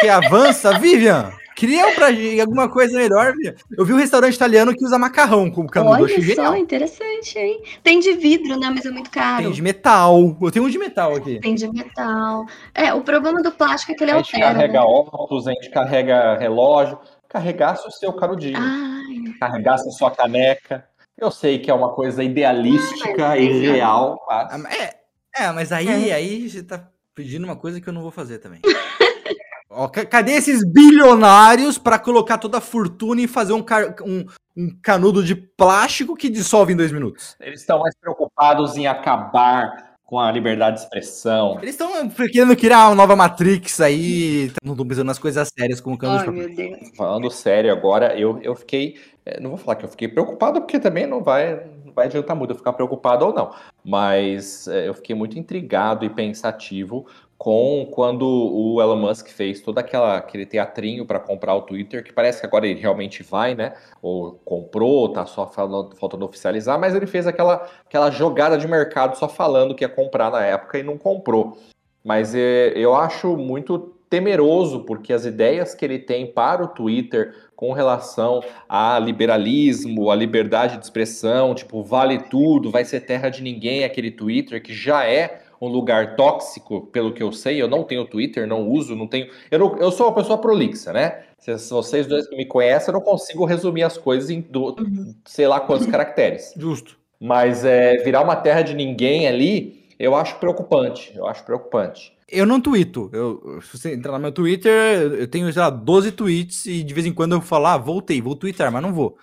[0.00, 1.32] que avança, Vivian.
[1.56, 3.54] Cria pra gente alguma coisa melhor, Vivian.
[3.76, 6.04] Eu vi um restaurante italiano que usa macarrão com canudo.
[6.04, 6.56] Olha só, genial.
[6.56, 7.60] interessante, hein?
[7.82, 8.70] Tem de vidro, né?
[8.72, 9.42] Mas é muito caro.
[9.42, 10.36] Tem de metal.
[10.40, 11.40] Eu tenho um de metal aqui.
[11.40, 12.46] Tem de metal.
[12.72, 14.36] É, o problema do plástico é que ele altera.
[14.36, 14.86] A gente altera, carrega né?
[14.86, 16.98] óculos, a gente carrega relógio.
[17.28, 18.56] Carregasse o seu canudinho.
[18.56, 19.34] Ai.
[19.40, 20.86] Carregasse a sua caneca.
[21.20, 24.24] Eu sei que é uma coisa idealística e real.
[24.28, 24.64] Mas...
[24.66, 24.94] É,
[25.36, 26.14] é, mas aí, é.
[26.14, 28.60] aí você tá pedindo uma coisa que eu não vou fazer também.
[29.68, 33.64] Ó, cadê esses bilionários para colocar toda a fortuna e fazer um,
[34.06, 34.24] um,
[34.56, 37.36] um, canudo de plástico que dissolve em dois minutos?
[37.40, 41.58] Eles estão mais preocupados em acabar com a liberdade de expressão.
[41.60, 45.96] Eles estão querendo criar uma nova Matrix aí, não estão pensando nas coisas sérias como
[45.96, 46.96] o canudo de plástico.
[46.96, 48.96] Falando sério agora, eu, eu fiquei.
[49.26, 51.62] Eh, não vou falar que eu fiquei preocupado, porque também não vai,
[51.98, 53.52] vai adiantar muito eu ficar preocupado ou não.
[53.84, 57.06] Mas é, eu fiquei muito intrigado e pensativo
[57.36, 62.12] com quando o Elon Musk fez todo aquela, aquele teatrinho para comprar o Twitter, que
[62.12, 63.74] parece que agora ele realmente vai, né?
[64.02, 69.16] Ou comprou, tá só falando, faltando oficializar, mas ele fez aquela, aquela jogada de mercado
[69.16, 71.56] só falando que ia comprar na época e não comprou.
[72.04, 77.34] Mas é, eu acho muito temeroso, porque as ideias que ele tem para o Twitter
[77.54, 83.42] com relação a liberalismo, a liberdade de expressão, tipo, vale tudo, vai ser terra de
[83.42, 87.60] ninguém aquele Twitter, que já é um lugar tóxico, pelo que eu sei.
[87.60, 89.28] Eu não tenho Twitter, não uso, não tenho.
[89.50, 91.24] Eu, não, eu sou uma pessoa prolixa, né?
[91.38, 95.14] Se, vocês dois que me conhecem, eu não consigo resumir as coisas em do, uhum.
[95.24, 96.54] sei lá quantos caracteres.
[96.56, 96.96] Justo.
[97.20, 101.12] Mas é, virar uma terra de ninguém ali, eu acho preocupante.
[101.14, 102.16] Eu acho preocupante.
[102.28, 103.10] Eu não tweeto.
[103.12, 104.72] Eu, se você entrar no meu Twitter,
[105.12, 108.20] eu tenho, sei lá, 12 tweets e de vez em quando eu falo, ah, voltei,
[108.20, 109.16] vou twittar, mas não vou.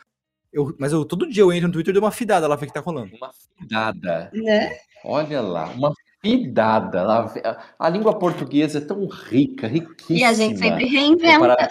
[0.52, 2.66] Eu, mas eu todo dia eu entro no Twitter e dou uma fidada lá, ver
[2.66, 3.16] o que tá rolando.
[3.16, 4.32] Uma fidada.
[4.34, 4.78] Né?
[5.04, 5.94] Olha lá, uma
[6.26, 7.06] Fidada.
[7.78, 10.18] A língua portuguesa é tão rica, riquíssima.
[10.18, 11.68] E a gente sempre reinventa.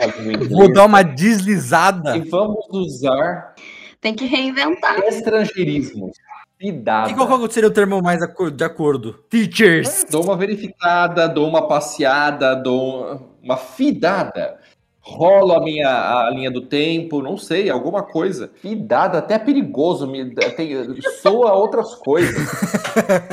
[0.49, 2.17] Vou dar uma deslizada.
[2.17, 3.53] E vamos usar.
[4.01, 5.01] Tem que reinventar.
[5.01, 6.13] Estrangeirismos.
[6.59, 7.11] Fidada.
[7.11, 8.21] E qual seria o termo mais
[8.53, 9.13] de acordo?
[9.29, 10.07] Teachers.
[10.11, 14.59] Dou uma verificada, dou uma passeada, dou uma fidada.
[15.01, 18.51] Rolo a minha a linha do tempo, não sei, alguma coisa.
[18.63, 20.73] Fidada, até perigoso, me, tem,
[21.21, 22.49] soa outras coisas.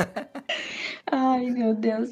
[1.10, 2.10] Ai, meu Deus.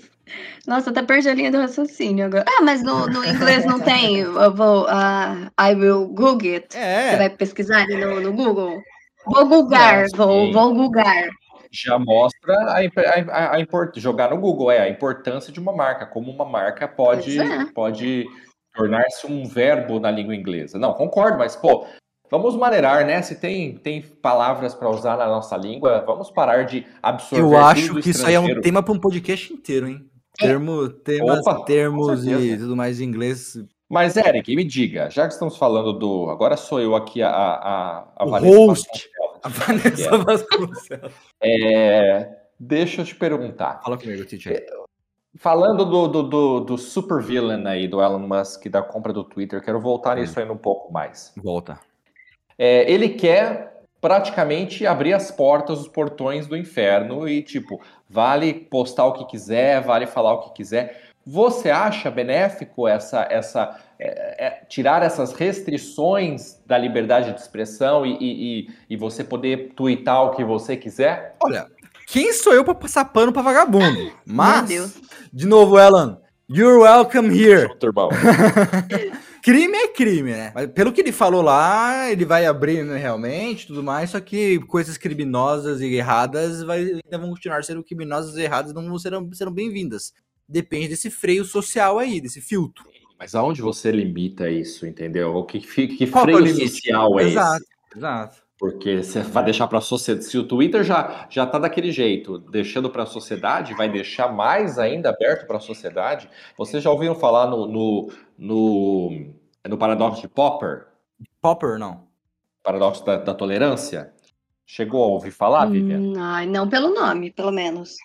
[0.67, 2.45] Nossa, até perdi a linha do raciocínio agora.
[2.49, 4.19] Ah, mas no, no inglês não tem.
[4.19, 4.85] Eu vou.
[4.85, 6.77] Uh, I will Google it.
[6.77, 7.11] É.
[7.11, 8.81] Você vai pesquisar no, no Google?
[9.27, 11.29] Vou googar, vou, vou googar.
[11.73, 16.05] Já mostra a, a, a, a jogar no Google, é a importância de uma marca,
[16.05, 17.67] como uma marca pode, é.
[17.73, 18.27] pode
[18.75, 20.79] tornar-se um verbo na língua inglesa.
[20.79, 21.87] Não, concordo, mas, pô,
[22.31, 23.23] vamos maneirar, né?
[23.23, 27.45] Se tem, tem palavras para usar na nossa língua, vamos parar de absorver.
[27.45, 30.05] Eu acho que isso aí é um tema para um podcast inteiro, hein?
[30.37, 33.57] Termo, temas, Opa, termos e tudo mais em inglês.
[33.91, 36.31] Mas, Eric, me diga, já que estamos falando do.
[36.31, 39.11] Agora sou eu aqui a, a, a Vanessa host.
[39.43, 41.13] A Vanessa Vasconcelos.
[41.43, 43.81] É, deixa eu te perguntar.
[43.83, 44.65] Fala comigo, teacher.
[45.35, 49.61] Falando do, do, do, do super villain aí, do Elon Musk, da compra do Twitter,
[49.61, 50.43] quero voltar nisso hum.
[50.45, 51.33] aí um pouco mais.
[51.37, 51.77] Volta.
[52.57, 59.07] É, ele quer praticamente abrir as portas, os portões do inferno e, tipo, vale postar
[59.07, 61.10] o que quiser, vale falar o que quiser.
[61.27, 68.17] Você acha benéfico essa, essa é, é, tirar essas restrições da liberdade de expressão e,
[68.19, 71.37] e, e, você poder twittar o que você quiser?
[71.45, 71.67] Olha,
[72.07, 74.11] quem sou eu para passar pano para vagabundo?
[74.25, 74.99] Mas,
[75.31, 77.69] de novo, Alan, you're welcome here.
[79.43, 80.53] crime é crime, né?
[80.55, 84.59] Mas pelo que ele falou lá, ele vai abrir né, realmente tudo mais, só que
[84.61, 89.53] coisas criminosas e erradas vai, ainda vão continuar sendo criminosas e erradas, não serão, serão
[89.53, 90.15] bem-vindas.
[90.51, 92.85] Depende desse freio social aí, desse filtro.
[93.17, 95.37] Mas aonde você limita isso, entendeu?
[95.37, 97.99] O que, que, que freio é social é exato, esse?
[97.99, 98.43] Exato.
[98.59, 100.27] Porque você vai deixar para a sociedade.
[100.27, 104.77] Se o Twitter já já está daquele jeito, deixando para a sociedade, vai deixar mais
[104.79, 106.29] ainda aberto para a sociedade.
[106.59, 109.33] Vocês já ouviram falar no, no, no,
[109.69, 110.89] no paradoxo de Popper?
[111.41, 112.09] Popper, não.
[112.63, 114.13] Paradoxo da, da tolerância?
[114.67, 115.99] Chegou a ouvir falar, Vivian?
[115.99, 117.97] Hum, ai, não pelo nome, pelo menos.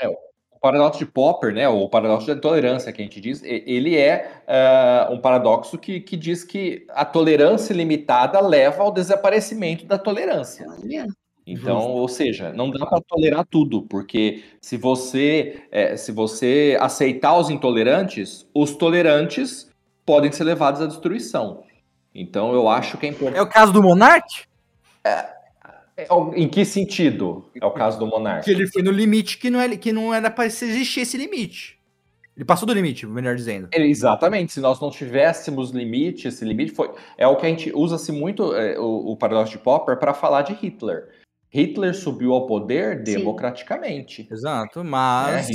[0.00, 0.08] É,
[0.58, 3.96] o paradoxo de Popper, né, ou o paradoxo da tolerância que a gente diz, ele
[3.96, 4.42] é
[5.08, 10.66] uh, um paradoxo que, que diz que a tolerância limitada leva ao desaparecimento da tolerância.
[11.46, 11.92] Então, Justo.
[11.92, 17.48] ou seja, não dá para tolerar tudo, porque se você é, se você aceitar os
[17.48, 19.70] intolerantes, os tolerantes
[20.04, 21.62] podem ser levados à destruição.
[22.14, 23.38] Então, eu acho que é importante.
[23.38, 24.26] É o caso do Monark?
[25.04, 25.37] É, é,
[26.36, 28.44] em que sentido é o caso do Monarca?
[28.44, 31.78] Que ele foi no limite que não, é, que não era para existir esse limite.
[32.36, 33.68] Ele passou do limite, melhor dizendo.
[33.72, 34.52] Exatamente.
[34.52, 36.88] Se nós não tivéssemos limite, esse limite foi.
[37.16, 40.42] É o que a gente usa-se muito é, o, o paradoxo de Popper para falar
[40.42, 41.08] de Hitler.
[41.50, 44.22] Hitler subiu ao poder democraticamente.
[44.22, 44.28] Sim.
[44.30, 45.50] Exato, mas.
[45.50, 45.52] É,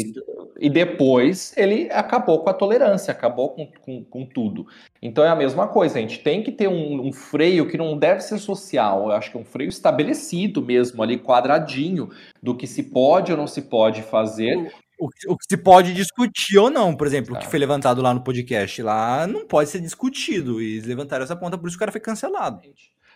[0.63, 4.65] e depois ele acabou com a tolerância, acabou com, com, com, tudo.
[5.02, 7.97] Então é a mesma coisa, a gente tem que ter um, um, freio que não
[7.97, 12.10] deve ser social, eu acho que é um freio estabelecido mesmo, ali, quadradinho,
[12.41, 14.73] do que se pode ou não se pode fazer.
[14.97, 18.13] O, o, que se pode discutir ou não, por exemplo, o que foi levantado lá
[18.13, 20.62] no podcast lá não pode ser discutido.
[20.62, 22.62] E eles levantaram essa ponta, por isso o cara foi cancelado.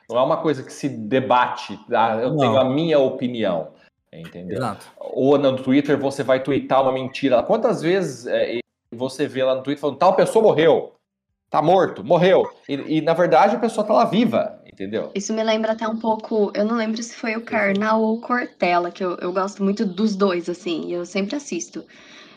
[0.10, 2.38] Não é uma coisa que se debate, ah, eu não.
[2.38, 3.70] tenho a minha opinião.
[4.14, 4.58] Entendeu?
[4.58, 4.86] Exato.
[5.00, 7.44] Ou no Twitter você vai twittar uma mentira.
[7.44, 8.60] Quantas vezes é,
[8.92, 10.94] você vê lá no Twitter falando tal pessoa morreu,
[11.50, 12.50] tá morto, morreu.
[12.68, 15.12] E, e, na verdade a pessoa tá lá viva, entendeu?
[15.14, 16.52] Isso me lembra até um pouco.
[16.56, 19.86] Eu não lembro se foi o Karnal ou o Cortella, que eu, eu gosto muito
[19.86, 21.86] dos dois, assim, e eu sempre assisto.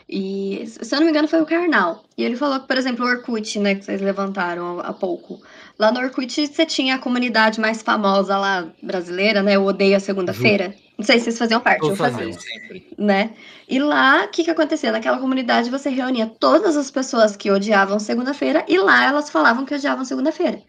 [0.09, 2.03] E, se eu não me engano, foi o Karnal.
[2.17, 5.41] E ele falou que, por exemplo, o Orkut, né, que vocês levantaram há pouco.
[5.79, 9.55] Lá no Orkut você tinha a comunidade mais famosa lá brasileira, né?
[9.55, 10.75] Eu odeio a segunda-feira.
[11.01, 11.83] Não sei se vocês faziam parte.
[11.83, 12.31] Eu fazia.
[12.31, 12.93] Sempre.
[12.95, 13.31] Né?
[13.67, 14.91] E lá, o que, que acontecia?
[14.91, 19.73] Naquela comunidade você reunia todas as pessoas que odiavam segunda-feira e lá elas falavam que
[19.73, 20.61] odiavam segunda-feira.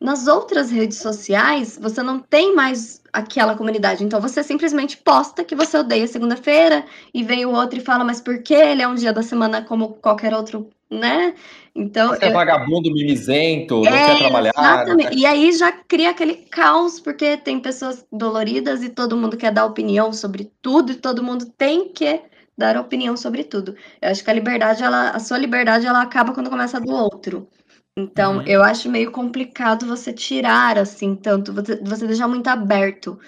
[0.00, 4.04] Nas outras redes sociais, você não tem mais aquela comunidade.
[4.04, 8.20] Então você simplesmente posta que você odeia segunda-feira e vem o outro e fala, mas
[8.20, 11.34] por que ele é um dia da semana como qualquer outro, né?
[11.74, 12.08] Então.
[12.08, 12.30] Você é eu...
[12.30, 14.52] é vagabundo, mimizento, é, não quer trabalhar.
[14.56, 15.16] Exatamente.
[15.16, 19.64] E aí já cria aquele caos, porque tem pessoas doloridas e todo mundo quer dar
[19.64, 22.20] opinião sobre tudo, e todo mundo tem que
[22.58, 23.74] dar opinião sobre tudo.
[24.02, 26.92] Eu acho que a liberdade, ela, a sua liberdade, ela acaba quando começa a do
[26.92, 27.48] outro.
[27.96, 28.42] Então, uhum.
[28.46, 33.18] eu acho meio complicado você tirar, assim, tanto, você, você deixar muito aberto.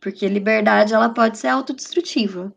[0.00, 2.52] Porque liberdade, ela pode ser autodestrutiva.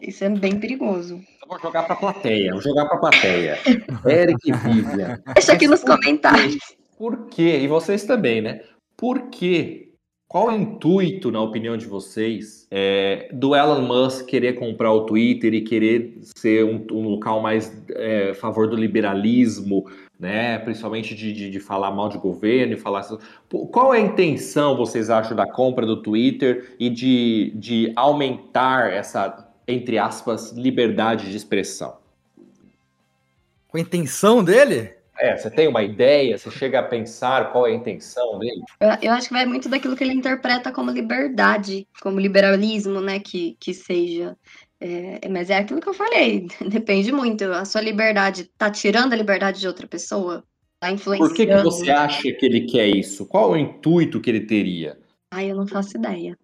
[0.00, 1.22] Isso é bem perigoso.
[1.44, 3.58] Eu vou jogar pra plateia, vou jogar pra plateia.
[4.08, 5.22] Eric e Vivian.
[5.34, 6.56] Deixa aqui nos comentários.
[6.96, 7.58] Por quê?
[7.60, 8.62] E vocês também, né?
[8.96, 9.90] Por quê?
[10.26, 15.04] Qual é o intuito, na opinião de vocês, é, do Elon Musk querer comprar o
[15.04, 19.84] Twitter e querer ser um, um local mais é, a favor do liberalismo,
[20.18, 20.58] né?
[20.60, 23.06] Principalmente de, de, de, falar mal de governo e falar.
[23.70, 29.43] Qual é a intenção, vocês acham, da compra do Twitter e de, de aumentar essa,
[29.66, 31.96] entre aspas, liberdade de expressão?
[33.68, 34.94] Com a intenção dele?
[35.18, 38.62] É, você tem uma ideia, você chega a pensar qual é a intenção dele?
[38.80, 43.20] Eu, eu, acho que vai muito daquilo que ele interpreta como liberdade, como liberalismo, né,
[43.20, 44.36] que, que seja.
[44.80, 47.44] É, mas é aquilo que eu falei, depende muito.
[47.44, 50.44] A sua liberdade tá tirando a liberdade de outra pessoa?
[50.80, 51.30] Tá influenciando?
[51.30, 53.24] Por que, que você acha que ele quer isso?
[53.26, 54.98] Qual o intuito que ele teria?
[55.30, 56.36] Ai, eu não faço ideia,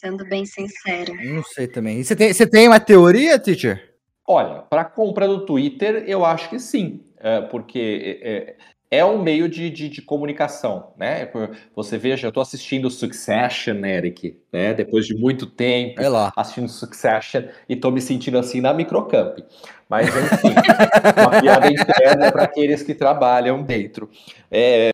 [0.00, 1.12] sendo bem sincera.
[1.14, 2.00] Não sei também.
[2.00, 3.94] E você tem, você tem uma teoria, teacher?
[4.26, 8.54] Olha, para compra do Twitter, eu acho que sim é, porque é,
[8.90, 11.28] é, um meio de, de, de, comunicação, né?
[11.74, 14.72] Você veja, eu estou assistindo Succession, Eric, né?
[14.72, 16.32] Depois de muito tempo é lá.
[16.36, 19.38] assistindo Succession e estou me sentindo assim na microcamp.
[19.88, 20.54] Mas enfim,
[21.18, 24.08] uma piada interna para aqueles que trabalham dentro.
[24.50, 24.90] É,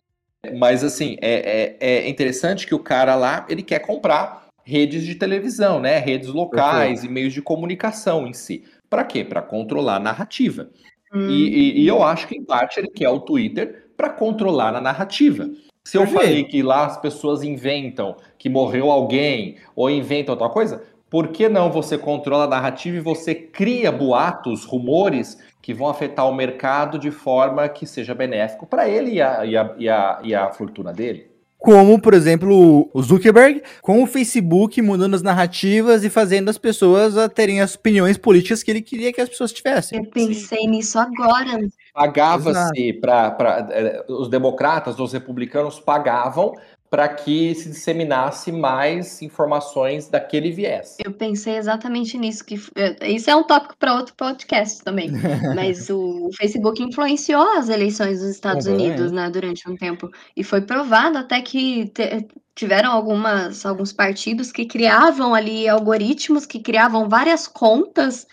[0.57, 5.15] mas assim, é, é, é, interessante que o cara lá ele quer comprar redes de
[5.15, 5.99] televisão, né?
[5.99, 7.05] Redes locais Perfeito.
[7.05, 8.63] e meios de comunicação em si.
[8.89, 9.23] Para quê?
[9.23, 10.69] Para controlar a narrativa.
[11.13, 11.29] Hum.
[11.29, 14.81] E, e, e, eu acho que, em parte, ele quer o Twitter para controlar a
[14.81, 15.49] narrativa.
[15.83, 20.83] Se eu falei que lá as pessoas inventam que morreu alguém ou inventam outra coisa,
[21.09, 26.27] por que não você controla a narrativa e você cria boatos, rumores que vão afetar
[26.27, 30.19] o mercado de forma que seja benéfico para ele e a, e, a, e, a,
[30.23, 31.34] e a fortuna dele?
[31.57, 37.17] Como, por exemplo, o Zuckerberg, com o Facebook mudando as narrativas e fazendo as pessoas
[37.17, 39.99] a terem as opiniões políticas que ele queria que as pessoas tivessem.
[39.99, 40.67] Eu pensei Sim.
[40.67, 41.59] nisso agora.
[41.93, 46.53] Pagava-se para é, os democratas, os republicanos pagavam
[46.89, 50.97] para que se disseminasse mais informações daquele viés.
[51.03, 52.59] Eu pensei exatamente nisso, que
[53.01, 55.09] isso é um tópico para outro podcast também.
[55.55, 60.61] mas o Facebook influenciou as eleições dos Estados Unidos, né, durante um tempo, e foi
[60.61, 67.47] provado até que te, tiveram algumas alguns partidos que criavam ali algoritmos que criavam várias
[67.47, 68.25] contas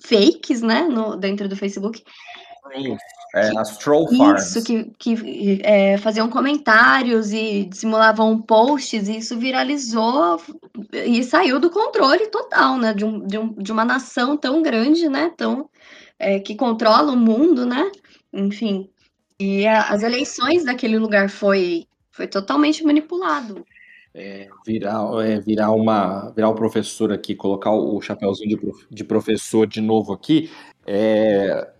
[0.00, 2.02] fakes, né, no, dentro do Facebook.
[3.36, 4.56] É, as troll farms.
[4.56, 10.40] Isso, que, que é, faziam comentários e simulavam posts, e isso viralizou
[10.90, 12.94] e saiu do controle total, né?
[12.94, 15.30] De, um, de, um, de uma nação tão grande, né?
[15.36, 15.68] Tão,
[16.18, 17.92] é, que controla o mundo, né?
[18.32, 18.88] Enfim.
[19.38, 23.66] E a, as eleições daquele lugar foi, foi totalmente manipulado.
[24.14, 28.86] É, virar, é, virar uma virar um professor aqui, colocar o, o chapéuzinho de, prof,
[28.90, 30.50] de professor de novo aqui,
[30.86, 31.75] é,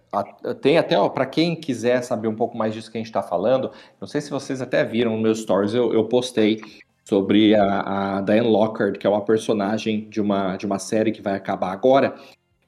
[0.60, 3.70] tem até, para quem quiser saber um pouco mais disso que a gente está falando,
[4.00, 6.60] não sei se vocês até viram no meu stories, eu, eu postei
[7.04, 11.22] sobre a, a, Diane Lockhart, que é uma personagem de uma, de uma série que
[11.22, 12.14] vai acabar agora,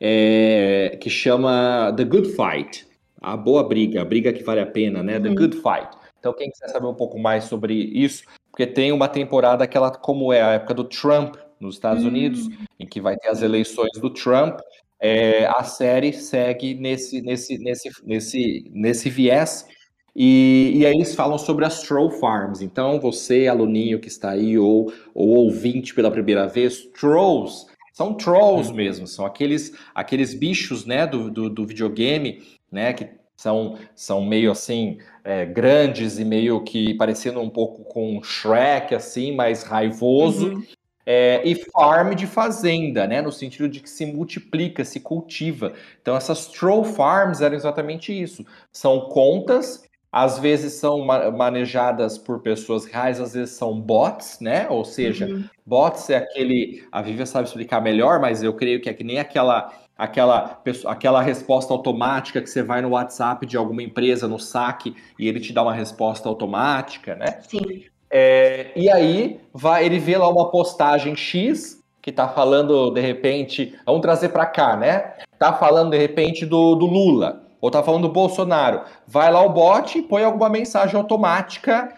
[0.01, 2.87] é, que chama The Good Fight,
[3.21, 5.19] a boa briga, a briga que vale a pena, né?
[5.19, 5.35] The uhum.
[5.35, 5.89] Good Fight.
[6.21, 9.91] Então, quem quiser saber um pouco mais sobre isso, porque tem uma temporada que ela,
[9.91, 12.11] como é a época do Trump nos Estados uhum.
[12.11, 14.61] Unidos, em que vai ter as eleições do Trump,
[15.01, 19.67] é, a série segue nesse, nesse, nesse, nesse, nesse viés.
[20.15, 22.61] E, e aí eles falam sobre as troll farms.
[22.61, 27.67] Então, você, aluninho que está aí, ou, ou ouvinte pela primeira vez, trolls
[27.99, 33.77] são trolls mesmo, são aqueles, aqueles bichos né, do, do, do videogame, né, que são,
[33.93, 39.65] são meio assim, é, grandes e meio que parecendo um pouco com Shrek, assim, mais
[39.65, 40.53] raivoso.
[40.53, 40.78] Uhum
[41.11, 43.23] é, e farm de fazenda, né?
[43.23, 45.73] No sentido de que se multiplica, se cultiva.
[46.03, 48.44] Então, essas troll farms eram exatamente isso.
[48.71, 54.68] São contas, às vezes são manejadas por pessoas reais, às vezes são bots, né?
[54.68, 55.44] Ou seja, uhum.
[55.64, 56.87] bots é aquele.
[56.92, 61.23] A Vivian sabe explicar melhor, mas eu creio que é que nem aquela aquela, aquela
[61.23, 65.55] resposta automática que você vai no WhatsApp de alguma empresa no saque e ele te
[65.55, 67.40] dá uma resposta automática, né?
[67.49, 67.87] Sim.
[68.11, 73.75] É, e aí vai, ele vê lá uma postagem X que tá falando de repente,
[73.85, 75.12] vamos trazer para cá, né?
[75.38, 78.83] Tá falando de repente do, do Lula ou tá falando do Bolsonaro.
[79.07, 81.92] Vai lá o bot e põe alguma mensagem automática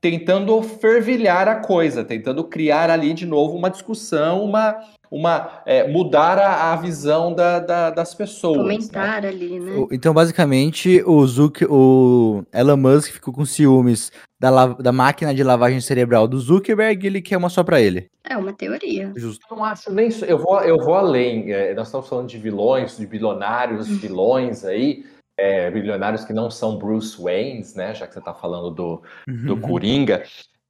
[0.00, 4.76] tentando fervilhar a coisa, tentando criar ali de novo uma discussão, uma,
[5.10, 8.58] uma é, mudar a, a visão da, da, das pessoas.
[8.58, 9.28] Comentar né?
[9.28, 9.86] ali, né?
[9.90, 15.80] Então, basicamente, o Zuck, o Elon Musk ficou com ciúmes da, da máquina de lavagem
[15.80, 18.10] cerebral do Zuckerberg, ele quer uma só para ele.
[18.22, 19.12] É uma teoria.
[19.16, 19.46] Justo.
[19.50, 20.24] Eu não acho nem isso.
[20.24, 21.52] Eu vou, eu vou além.
[21.52, 23.96] É, nós estamos falando de vilões, de bilionários, uhum.
[23.96, 25.04] vilões aí.
[25.38, 27.94] É, bilionários que não são Bruce Waynes, né?
[27.94, 29.60] Já que você está falando do, do uhum.
[29.60, 30.22] Coringa.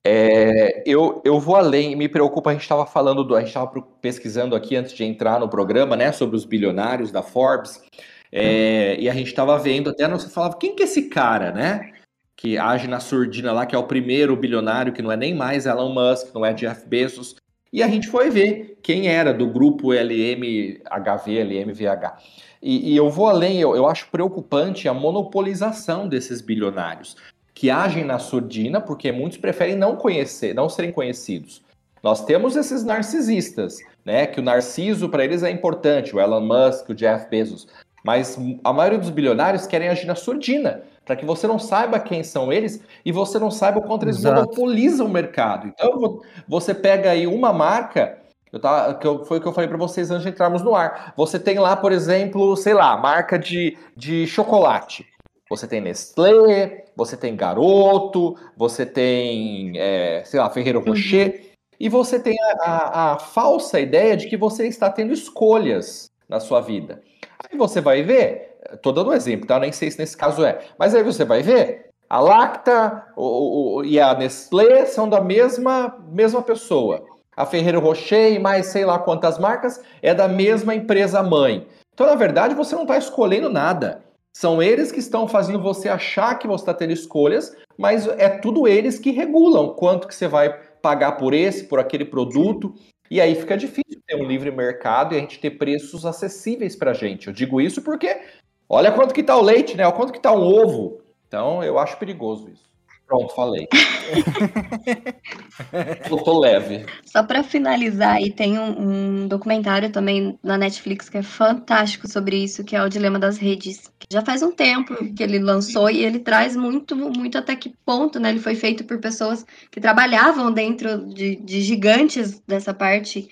[0.08, 3.68] É, eu, eu vou além, me preocupa, a gente estava falando, do, a gente estava
[4.00, 7.82] pesquisando aqui antes de entrar no programa, né, sobre os bilionários da Forbes,
[8.30, 11.90] é, e a gente estava vendo, até você falava, quem que é esse cara, né?
[12.36, 15.64] Que age na surdina lá, que é o primeiro bilionário, que não é nem mais
[15.66, 17.36] Elon Musk, não é Jeff Bezos.
[17.72, 22.16] E a gente foi ver quem era do grupo LMHV, LMVH.
[22.62, 27.16] E, e eu vou além, eu, eu acho preocupante a monopolização desses bilionários,
[27.54, 31.62] que agem na surdina, porque muitos preferem não conhecer, não serem conhecidos.
[32.02, 34.26] Nós temos esses narcisistas, né?
[34.26, 37.66] Que o narciso para eles é importante, o Elon Musk, o Jeff Bezos.
[38.04, 42.24] Mas a maioria dos bilionários querem agir na surdina, para que você não saiba quem
[42.24, 44.34] são eles e você não saiba o quanto eles Exato.
[44.34, 45.68] monopolizam o mercado.
[45.68, 48.18] Então você pega aí uma marca,
[48.52, 50.74] eu tava, que eu, foi o que eu falei para vocês antes de entrarmos no
[50.74, 51.14] ar.
[51.16, 55.06] Você tem lá, por exemplo, sei lá, marca de, de chocolate.
[55.48, 60.86] Você tem Nestlé, você tem Garoto, você tem, é, sei lá, Ferreiro uhum.
[60.86, 66.10] Rocher, e você tem a, a, a falsa ideia de que você está tendo escolhas
[66.28, 67.00] na sua vida.
[67.38, 69.58] Aí você vai ver, tô dando um exemplo, tá?
[69.58, 73.84] Nem sei se nesse caso é, mas aí você vai ver, a Lacta o, o,
[73.84, 77.04] e a Nestlé são da mesma, mesma pessoa.
[77.36, 81.66] A Ferreiro Rocher e mais sei lá quantas marcas é da mesma empresa mãe.
[81.92, 84.02] Então, na verdade, você não está escolhendo nada.
[84.36, 88.68] São eles que estão fazendo você achar que você está tendo escolhas, mas é tudo
[88.68, 92.74] eles que regulam quanto que você vai pagar por esse, por aquele produto.
[93.10, 96.90] E aí fica difícil ter um livre mercado e a gente ter preços acessíveis para
[96.90, 97.28] a gente.
[97.28, 98.20] Eu digo isso porque
[98.68, 99.84] olha quanto que está o leite, né?
[99.86, 101.00] Olha quanto que está um ovo.
[101.28, 102.75] Então eu acho perigoso isso.
[103.06, 103.68] Pronto, falei.
[106.10, 106.84] eu tô leve.
[107.04, 112.42] Só para finalizar, aí tem um, um, documentário também na Netflix que é fantástico sobre
[112.42, 113.92] isso, que é o Dilema das Redes.
[114.10, 118.18] Já faz um tempo que ele lançou e ele traz muito, muito até que ponto,
[118.18, 118.30] né?
[118.30, 123.28] Ele foi feito por pessoas que trabalhavam dentro de, de gigantes dessa parte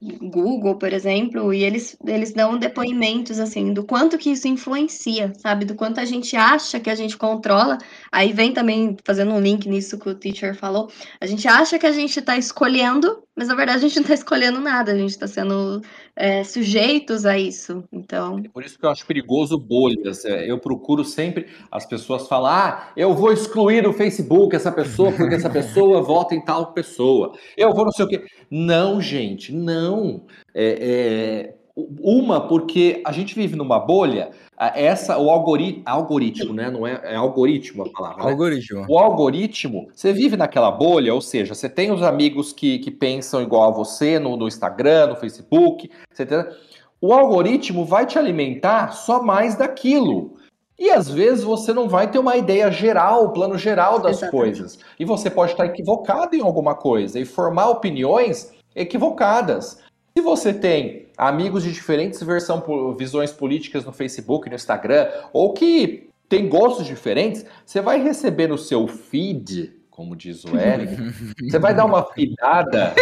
[0.00, 5.64] Google, por exemplo, e eles, eles dão depoimentos assim do quanto que isso influencia, sabe?
[5.64, 7.78] Do quanto a gente acha que a gente controla.
[8.16, 10.90] Aí vem também fazendo um link nisso que o teacher falou.
[11.20, 14.14] A gente acha que a gente está escolhendo, mas na verdade a gente não está
[14.14, 15.82] escolhendo nada, a gente está sendo
[16.16, 17.84] é, sujeitos a isso.
[17.92, 18.40] Então.
[18.42, 20.24] É por isso que eu acho perigoso bolhas.
[20.24, 25.12] É, eu procuro sempre as pessoas falar: ah, eu vou excluir o Facebook essa pessoa
[25.12, 27.34] porque essa pessoa vota em tal pessoa.
[27.54, 28.24] Eu vou não sei o quê.
[28.50, 30.24] Não, gente, não.
[30.54, 36.70] É, é uma, porque a gente vive numa bolha, essa, o algoritmo, algoritmo, né?
[36.70, 38.24] Não é, é algoritmo a palavra.
[38.24, 38.30] Né?
[38.30, 38.86] Algoritmo.
[38.88, 43.42] O algoritmo, você vive naquela bolha, ou seja, você tem os amigos que, que pensam
[43.42, 46.50] igual a você no, no Instagram, no Facebook, etc.
[46.98, 50.36] O algoritmo vai te alimentar só mais daquilo.
[50.78, 54.30] E às vezes você não vai ter uma ideia geral, o plano geral das Exatamente.
[54.30, 54.78] coisas.
[54.98, 59.78] E você pode estar equivocado em alguma coisa e formar opiniões equivocadas.
[60.16, 62.64] Se você tem amigos de diferentes versão,
[62.96, 68.56] visões políticas no Facebook, no Instagram, ou que tem gostos diferentes, você vai receber no
[68.56, 70.96] seu feed, como diz o Eric,
[71.50, 72.94] você vai dar uma fidada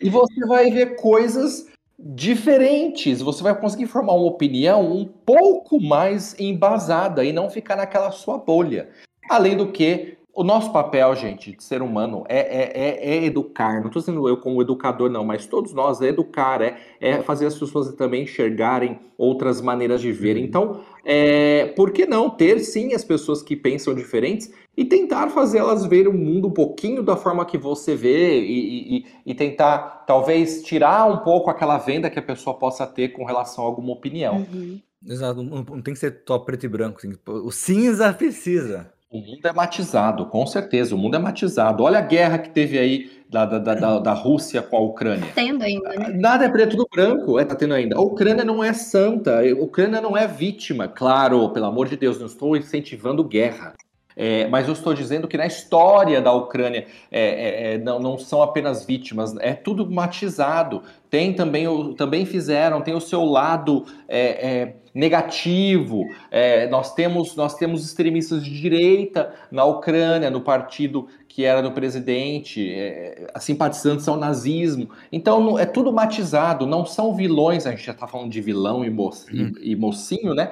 [0.00, 1.66] e você vai ver coisas
[1.98, 3.20] diferentes.
[3.20, 8.38] Você vai conseguir formar uma opinião um pouco mais embasada e não ficar naquela sua
[8.38, 8.90] bolha.
[9.28, 13.80] Além do que, o nosso papel, gente, de ser humano, é, é, é, é educar.
[13.80, 17.46] Não estou dizendo eu como educador, não, mas todos nós é educar, é, é fazer
[17.46, 20.36] as pessoas também enxergarem outras maneiras de ver.
[20.36, 20.44] Uhum.
[20.44, 25.58] Então, é, por que não ter sim as pessoas que pensam diferentes e tentar fazer
[25.58, 30.04] elas ver o mundo um pouquinho da forma que você vê e, e, e tentar,
[30.06, 33.92] talvez, tirar um pouco aquela venda que a pessoa possa ter com relação a alguma
[33.92, 34.46] opinião.
[34.52, 34.80] Uhum.
[35.04, 36.98] Exato, não, não, tem que ser top preto e branco.
[36.98, 37.12] Assim.
[37.26, 38.96] O cinza precisa.
[39.10, 40.94] O mundo é matizado, com certeza.
[40.94, 41.82] O mundo é matizado.
[41.82, 45.32] Olha a guerra que teve aí da, da, da, da Rússia com a Ucrânia.
[45.34, 46.08] Tendo ainda, né?
[46.10, 47.96] Nada é preto do branco, é, tá tendo ainda.
[47.96, 50.88] A Ucrânia não é santa, a Ucrânia não é vítima.
[50.88, 53.74] Claro, pelo amor de Deus, não estou incentivando guerra.
[54.20, 58.18] É, mas eu estou dizendo que na história da Ucrânia é, é, é não, não,
[58.18, 60.82] são apenas vítimas, é tudo matizado.
[61.08, 66.04] Tem também, o, também fizeram, tem o seu lado é, é, negativo.
[66.68, 72.74] nós, temos, nós temos extremistas de direita na Ucrânia, no partido que era do presidente,
[73.38, 74.90] simpatizantes ao nazismo.
[75.12, 78.90] Então é tudo matizado, não são vilões, a gente já está falando de vilão e,
[78.90, 79.52] mo hum.
[79.60, 80.50] e, e mocinho, né?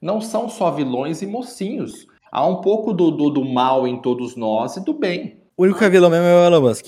[0.00, 4.34] Não são só vilões e mocinhos há um pouco do, do, do mal em todos
[4.34, 5.36] nós e do bem.
[5.56, 6.86] O único vilão mesmo é o Elon Musk.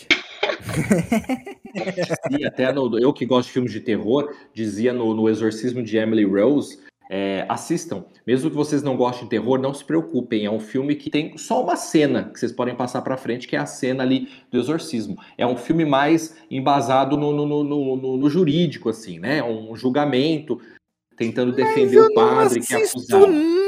[2.31, 5.99] dizia até no, eu que gosto de filmes de terror, dizia no, no Exorcismo de
[5.99, 6.79] Emily Rose,
[7.11, 8.07] é, assistam.
[8.27, 10.47] Mesmo que vocês não gostem de terror, não se preocupem.
[10.47, 13.55] É um filme que tem só uma cena que vocês podem passar para frente, que
[13.55, 15.17] é a cena ali do exorcismo.
[15.37, 19.43] É um filme mais embasado no, no, no, no jurídico, assim, né?
[19.43, 20.59] Um julgamento
[21.17, 23.64] tentando defender o padre que é acusado.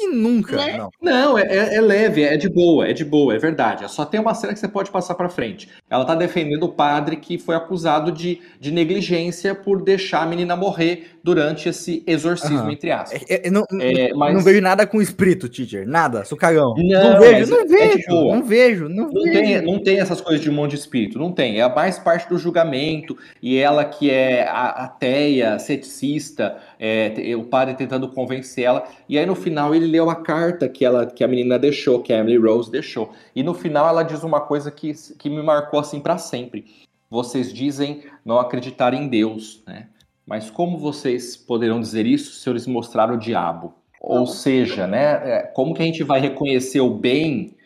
[0.00, 0.56] Que nunca.
[0.56, 0.78] Né?
[0.78, 3.84] Não, não é, é, é, leve, é de boa, é de boa, é verdade.
[3.84, 5.68] É só tem uma cena que você pode passar para frente.
[5.90, 10.56] Ela tá defendendo o padre que foi acusado de, de negligência por deixar a menina
[10.56, 12.70] morrer durante esse exorcismo, uhum.
[12.70, 13.22] entre aspas.
[13.28, 13.64] É, é não,
[14.16, 14.34] mas...
[14.34, 15.86] não vejo nada com espírito, teacher.
[15.86, 16.74] Nada, sou cagão.
[16.76, 19.32] Não, não vejo, não vejo, não vejo, não, não vejo.
[19.32, 21.60] Tem, não tem essas coisas de monte de espírito, não tem.
[21.60, 23.16] É mais parte do julgamento.
[23.42, 28.84] E ela que é ateia, ceticista, é, o padre tentando convencer ela.
[29.08, 32.12] E aí no final ele leu a carta que, ela, que a menina deixou, que
[32.12, 33.12] a Emily Rose deixou.
[33.34, 36.64] E no final ela diz uma coisa que, que me marcou assim para sempre.
[37.10, 39.88] Vocês dizem não acreditar em Deus, né?
[40.30, 43.74] Mas como vocês poderão dizer isso se eles mostraram o diabo?
[44.00, 45.20] Ou seja, né?
[45.24, 47.56] É, como que a gente vai reconhecer o bem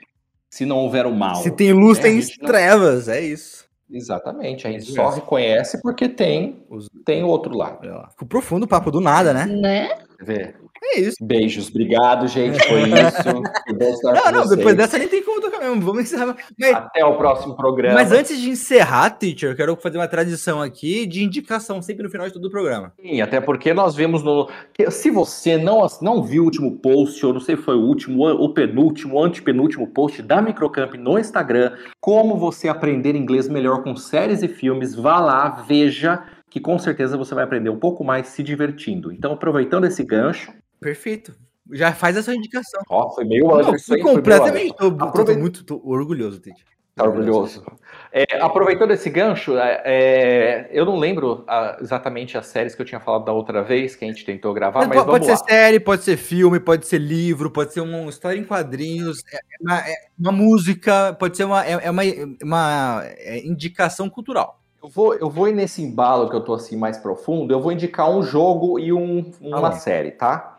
[0.49, 1.37] se não houver o mal?
[1.37, 2.05] Se tem luz, né?
[2.05, 3.67] tem trevas, é isso.
[3.91, 6.65] Exatamente, a gente é só reconhece porque tem,
[7.05, 7.87] tem o outro lado.
[8.13, 9.45] Ficou profundo o papo do nada, né?
[9.45, 9.99] Né?
[10.23, 10.55] Vê.
[10.83, 11.17] É isso.
[11.21, 12.59] Beijos, obrigado, gente.
[12.67, 14.03] Foi isso.
[14.05, 15.34] não, não, depois dessa nem tem como
[15.65, 15.81] mesmo.
[15.83, 16.37] Vamos encerrar.
[16.59, 16.75] Mas...
[16.75, 17.95] Até o próximo programa.
[17.95, 22.11] Mas antes de encerrar, teacher, eu quero fazer uma tradição aqui de indicação sempre no
[22.11, 22.93] final de todo o programa.
[23.01, 24.49] Sim, até porque nós vimos no.
[24.91, 28.27] Se você não, não viu o último post, ou não sei se foi o último,
[28.29, 33.97] o penúltimo, o antepenúltimo post da Microcamp no Instagram, como você aprender inglês melhor com
[33.97, 38.29] séries e filmes, vá lá, veja que com certeza você vai aprender um pouco mais
[38.29, 39.11] se divertindo.
[39.11, 40.53] Então, aproveitando esse gancho,
[40.85, 41.35] Perfeito.
[41.73, 42.83] Já faz a sua indicação.
[42.89, 43.99] Ó, foi meio Anderson.
[43.99, 44.77] completamente.
[44.77, 46.65] Tô, tô, tô, muito tô orgulhoso, Tite.
[46.95, 47.65] Tá orgulhoso.
[48.13, 52.87] É, aproveitando esse gancho, é, é eu não lembro a, exatamente as séries que eu
[52.87, 55.81] tinha falado da outra vez que a gente tentou gravar, mas, mas pode ser série,
[55.81, 59.79] pode ser filme, pode ser livro, pode ser uma história em quadrinhos, é, é uma,
[59.81, 62.03] é uma música, pode ser uma, é, uma,
[62.41, 63.03] uma
[63.43, 64.61] indicação cultural.
[64.81, 67.73] Eu vou, eu vou ir nesse embalo que eu tô assim mais profundo, eu vou
[67.73, 70.54] indicar um jogo e um, uma ah, série, tá?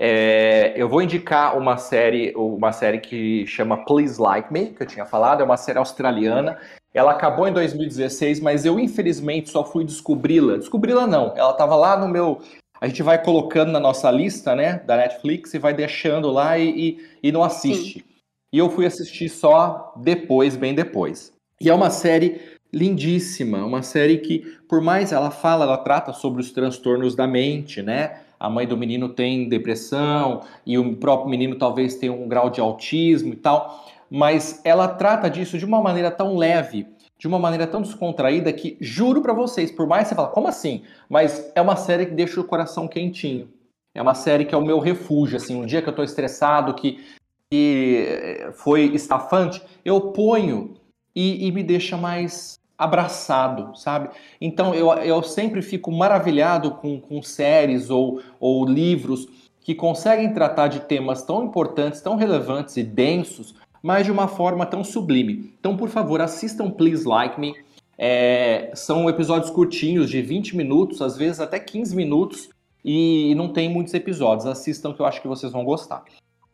[0.00, 4.86] É, eu vou indicar uma série, uma série que chama Please Like Me, que eu
[4.86, 6.56] tinha falado, é uma série australiana.
[6.94, 10.56] Ela acabou em 2016, mas eu infelizmente só fui descobri-la.
[10.56, 12.40] Descobri-la não, ela estava lá no meu.
[12.80, 16.68] A gente vai colocando na nossa lista, né, da Netflix e vai deixando lá e,
[16.70, 17.98] e, e não assiste.
[17.98, 18.04] Sim.
[18.52, 21.32] E eu fui assistir só depois, bem depois.
[21.60, 22.40] E é uma série
[22.72, 27.82] lindíssima, uma série que, por mais ela fala, ela trata sobre os transtornos da mente,
[27.82, 28.20] né?
[28.38, 32.60] A mãe do menino tem depressão e o próprio menino talvez tenha um grau de
[32.60, 36.86] autismo e tal, mas ela trata disso de uma maneira tão leve,
[37.18, 40.48] de uma maneira tão descontraída que juro para vocês, por mais que você fala, como
[40.48, 40.82] assim?
[41.08, 43.48] Mas é uma série que deixa o coração quentinho.
[43.94, 46.74] É uma série que é o meu refúgio, assim, um dia que eu tô estressado,
[46.74, 47.04] que,
[47.50, 50.74] que foi estafante, eu ponho
[51.14, 54.08] e, e me deixa mais abraçado, sabe?
[54.40, 59.26] Então eu, eu sempre fico maravilhado com, com séries ou, ou livros
[59.60, 64.64] que conseguem tratar de temas tão importantes, tão relevantes e densos, mas de uma forma
[64.64, 65.52] tão sublime.
[65.60, 67.54] Então, por favor, assistam Please Like Me.
[67.98, 72.48] É, são episódios curtinhos, de 20 minutos, às vezes até 15 minutos,
[72.82, 74.46] e não tem muitos episódios.
[74.46, 76.02] Assistam que eu acho que vocês vão gostar.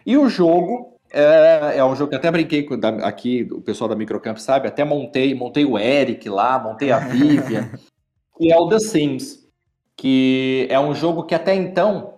[0.04, 3.94] E o jogo é, é um jogo que até brinquei com, aqui, o pessoal da
[3.94, 7.70] Microcamp sabe, até montei, montei o Eric lá, montei a Vivian,
[8.40, 9.46] e é o The Sims,
[9.96, 12.14] que é um jogo que até então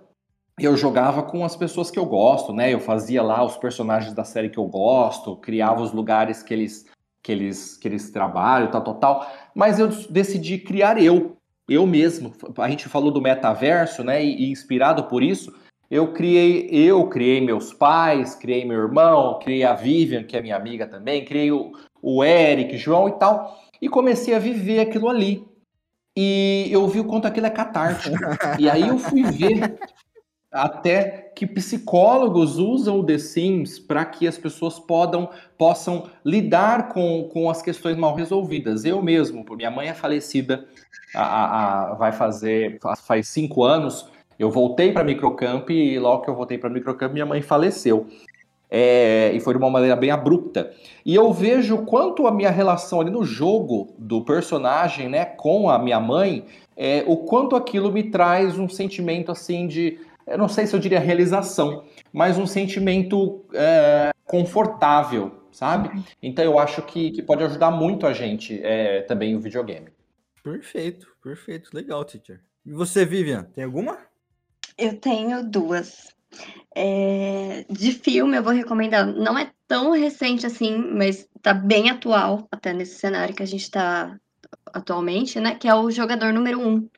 [0.59, 2.73] eu jogava com as pessoas que eu gosto, né?
[2.73, 6.87] Eu fazia lá os personagens da série que eu gosto, criava os lugares que eles
[7.23, 9.33] que eles que eles trabalham, tal, tal, tal.
[9.55, 11.37] Mas eu decidi criar eu,
[11.69, 12.33] eu mesmo.
[12.57, 14.25] A gente falou do metaverso, né?
[14.25, 15.55] E, e inspirado por isso,
[15.91, 20.57] eu criei, eu criei meus pais, criei meu irmão, criei a Vivian, que é minha
[20.57, 21.73] amiga também, criei o,
[22.03, 25.47] o Eric, João e tal, e comecei a viver aquilo ali.
[26.17, 28.17] E eu vi o quanto aquilo é catártico.
[28.59, 29.79] e aí eu fui ver
[30.51, 35.29] até que psicólogos usam o The Sims para que as pessoas podam,
[35.59, 38.85] possam lidar com, com as questões mal resolvidas.
[38.85, 40.67] Eu mesmo, minha mãe é falecida,
[41.15, 46.31] a, a, a vai fazer faz cinco anos, eu voltei para Microcamp e logo que
[46.31, 48.07] eu voltei para Microcamp, minha mãe faleceu.
[48.69, 50.73] É, e foi de uma maneira bem abrupta.
[51.05, 55.79] E eu vejo quanto a minha relação ali no jogo do personagem, né, com a
[55.79, 56.45] minha mãe,
[56.77, 60.81] é, o quanto aquilo me traz um sentimento assim de eu não sei se eu
[60.81, 66.05] diria realização, mas um sentimento é, confortável, sabe?
[66.21, 69.89] Então eu acho que, que pode ajudar muito a gente é, também o videogame.
[70.43, 71.71] Perfeito, perfeito.
[71.73, 72.41] Legal, teacher.
[72.65, 73.99] E você, Vivian, tem alguma?
[74.79, 76.15] Eu tenho duas.
[76.75, 79.07] É, de filme, eu vou recomendar.
[79.07, 83.71] Não é tão recente assim, mas tá bem atual, até nesse cenário que a gente
[83.71, 84.17] tá
[84.73, 85.55] atualmente, né?
[85.55, 86.69] Que é o Jogador Número 1.
[86.69, 86.89] Um,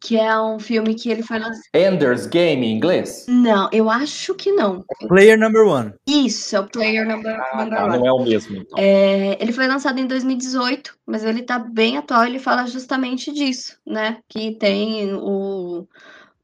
[0.00, 1.64] que é um filme que ele foi lançado.
[1.74, 3.24] Ender's Game em inglês?
[3.26, 4.84] Não, eu acho que não.
[5.08, 5.94] Player Number One.
[6.06, 7.98] Isso, é o Player Number, Ah, number tá, One.
[7.98, 8.56] não é o mesmo.
[8.56, 8.78] Então.
[8.78, 13.78] É, ele foi lançado em 2018, mas ele tá bem atual, ele fala justamente disso,
[13.86, 14.18] né?
[14.28, 15.86] Que tem o,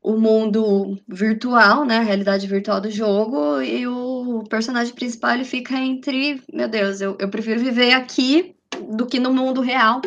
[0.03, 1.99] o mundo virtual, né?
[1.99, 7.17] A realidade virtual do jogo, e o personagem principal ele fica entre, meu Deus, eu,
[7.21, 8.55] eu prefiro viver aqui
[8.91, 10.01] do que no mundo real.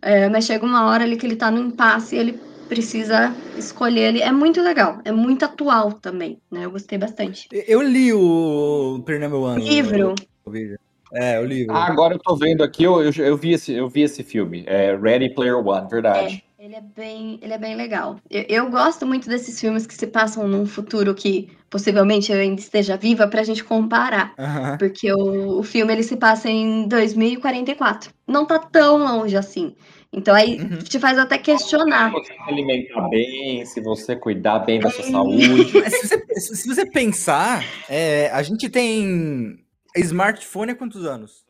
[0.00, 4.08] É, mas chega uma hora ali que ele tá no impasse e ele precisa escolher
[4.08, 4.22] ele.
[4.22, 6.64] É muito legal, é muito atual também, né?
[6.64, 7.48] Eu gostei bastante.
[7.50, 9.64] Eu li o Player Number One.
[9.64, 10.14] Livro.
[11.12, 11.74] É, o livro.
[11.74, 14.64] Ah, agora eu tô vendo aqui, eu, eu, eu vi, esse, eu vi esse filme.
[14.66, 16.44] É Ready Player One, verdade.
[16.68, 18.20] Ele é bem, ele é bem legal.
[18.30, 22.60] Eu, eu gosto muito desses filmes que se passam num futuro que possivelmente eu ainda
[22.60, 24.34] esteja viva pra gente comparar.
[24.38, 24.76] Aham.
[24.76, 28.10] Porque o, o filme ele se passa em 2044.
[28.26, 29.74] Não tá tão longe assim.
[30.12, 30.78] Então aí Uhum.
[30.80, 32.10] te faz até questionar.
[32.10, 35.72] Se você se alimentar bem, se você cuidar bem da sua saúde.
[35.72, 39.58] Mas se você, se você pensar, é, a gente tem
[40.00, 41.44] smartphone há quantos anos?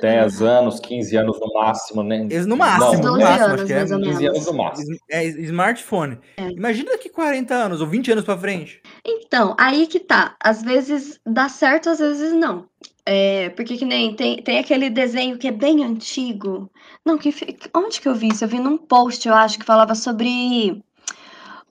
[0.00, 2.24] 10 anos, 15 anos no máximo, né?
[2.46, 3.76] No máximo, Não, no 12 máximo, anos, acho que é.
[3.76, 4.36] mais ou 15 menos.
[4.36, 4.96] anos no máximo.
[5.10, 6.18] É, smartphone.
[6.36, 6.50] É.
[6.50, 8.80] Imagina daqui 40 anos ou 20 anos pra frente.
[9.04, 10.36] Então, aí que tá.
[10.42, 12.66] Às vezes dá certo, às vezes não.
[13.04, 16.68] É, porque que nem tem, tem aquele desenho que é bem antigo.
[17.04, 17.32] Não, que,
[17.74, 18.44] onde que eu vi isso?
[18.44, 20.82] Eu vi num post, eu acho, que falava sobre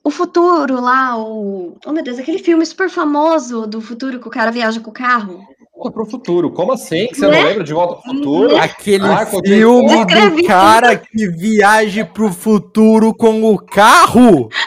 [0.02, 1.76] o futuro lá, o.
[1.84, 4.94] Oh, meu Deus, aquele filme super famoso do futuro que o cara viaja com o
[4.94, 5.44] carro.
[5.76, 6.50] Volta pro futuro.
[6.52, 7.06] Como assim?
[7.08, 7.38] Que você Né?
[7.40, 8.56] não lembra de Volta pro Futuro?
[8.56, 14.48] Aquele Ah, filme do cara que viaja pro futuro com o carro.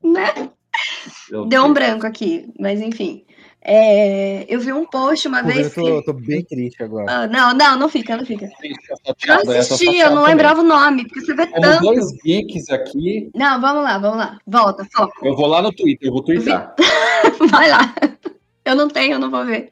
[0.00, 0.48] Né?
[1.48, 3.24] Deu um branco aqui, mas enfim.
[3.60, 5.88] É, eu vi um post uma Pô, eu vez tô, que.
[5.90, 7.04] eu tô bem triste agora.
[7.10, 8.48] Ah, não, não, não fica, não fica.
[9.26, 11.82] Eu assisti, eu não lembrava o nome, porque você vê Como tanto.
[11.82, 14.38] dois geeks aqui, Não, vamos lá, vamos lá.
[14.46, 15.12] Volta, foco.
[15.26, 16.74] eu vou lá no Twitter, eu vou twittar.
[17.50, 17.92] Vai lá.
[18.64, 19.70] Eu não tenho, eu não vou ver.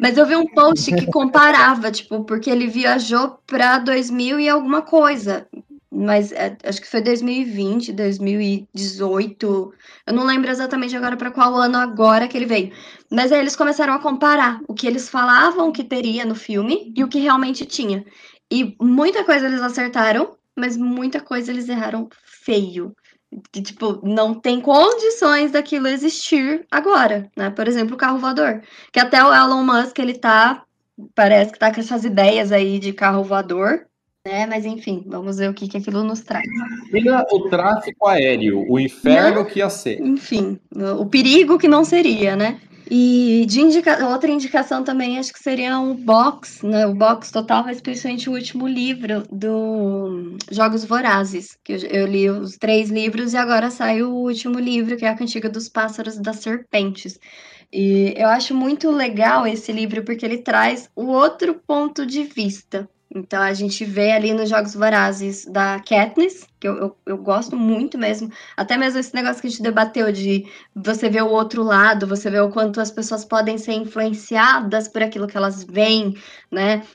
[0.00, 4.80] Mas eu vi um post que comparava, tipo, porque ele viajou para 2000 e alguma
[4.80, 5.46] coisa.
[5.92, 9.74] Mas é, acho que foi 2020, 2018.
[10.06, 12.72] Eu não lembro exatamente agora para qual ano agora que ele veio.
[13.10, 17.04] Mas aí eles começaram a comparar o que eles falavam que teria no filme e
[17.04, 18.02] o que realmente tinha.
[18.50, 22.94] E muita coisa eles acertaram, mas muita coisa eles erraram feio
[23.52, 27.50] que, tipo, não tem condições daquilo existir agora, né?
[27.50, 28.62] Por exemplo, o carro voador.
[28.92, 30.64] Que até o Elon Musk, ele tá,
[31.14, 33.86] parece que tá com essas ideias aí de carro voador,
[34.26, 34.46] né?
[34.46, 36.44] Mas enfim, vamos ver o que que aquilo nos traz.
[36.88, 40.00] Imagina o tráfico aéreo, o inferno que ia ser.
[40.00, 40.58] Enfim,
[40.98, 42.60] o perigo que não seria, né?
[42.92, 44.04] E de indica...
[44.08, 46.86] outra indicação também acho que seria o box, né?
[46.86, 52.28] O box total, mas principalmente o último livro do Jogos Vorazes, que eu, eu li
[52.28, 56.16] os três livros e agora sai o último livro, que é a Cantiga dos Pássaros
[56.16, 57.20] e das Serpentes.
[57.72, 62.88] E eu acho muito legal esse livro porque ele traz o outro ponto de vista.
[63.12, 67.56] Então a gente vê ali nos Jogos Vorazes da Katniss, que eu, eu, eu gosto
[67.56, 71.62] muito mesmo, até mesmo esse negócio que a gente debateu de você ver o outro
[71.64, 76.14] lado, você ver o quanto as pessoas podem ser influenciadas por aquilo que elas veem,
[76.50, 76.86] né?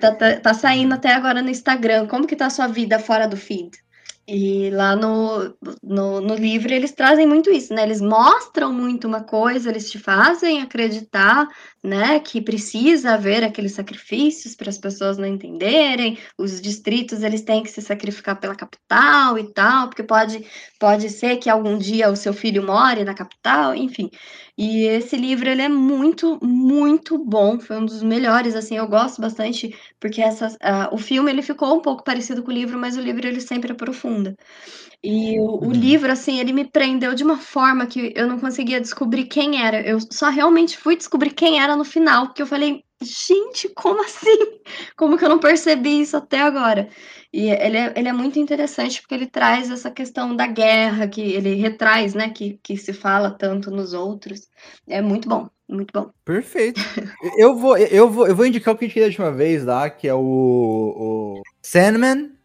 [0.00, 3.26] Tá, tá, tá saindo até agora no Instagram, como que tá a sua vida fora
[3.26, 3.85] do feed?
[4.28, 7.84] E lá no, no, no livro eles trazem muito isso, né?
[7.84, 11.46] Eles mostram muito uma coisa, eles te fazem acreditar,
[11.82, 17.62] né, que precisa haver aqueles sacrifícios para as pessoas não entenderem, os distritos eles têm
[17.62, 20.44] que se sacrificar pela capital e tal, porque pode,
[20.80, 24.10] pode ser que algum dia o seu filho more na capital, enfim.
[24.58, 29.20] E esse livro ele é muito, muito bom, foi um dos melhores, assim, eu gosto
[29.20, 32.96] bastante, porque essas, ah, o filme ele ficou um pouco parecido com o livro, mas
[32.96, 34.15] o livro ele sempre aprofunda.
[35.02, 35.72] E o, o Uhum.
[35.72, 39.80] livro, assim, ele me prendeu de uma forma que eu não conseguia descobrir quem era.
[39.86, 44.26] Eu só realmente fui descobrir quem era no final, porque eu falei, gente, como assim?
[44.96, 46.88] Como que eu não percebi isso até agora?
[47.32, 51.20] E ele é, ele é muito interessante porque ele traz essa questão da guerra, que
[51.20, 54.48] ele retraz, né, que, que se fala tanto nos outros.
[54.88, 56.10] É muito bom, muito bom.
[56.24, 56.80] Perfeito.
[57.38, 59.64] Eu vou, eu vou, eu vou indicar o que a gente fez da última vez
[59.64, 62.35] lá, que é o, o Sandman.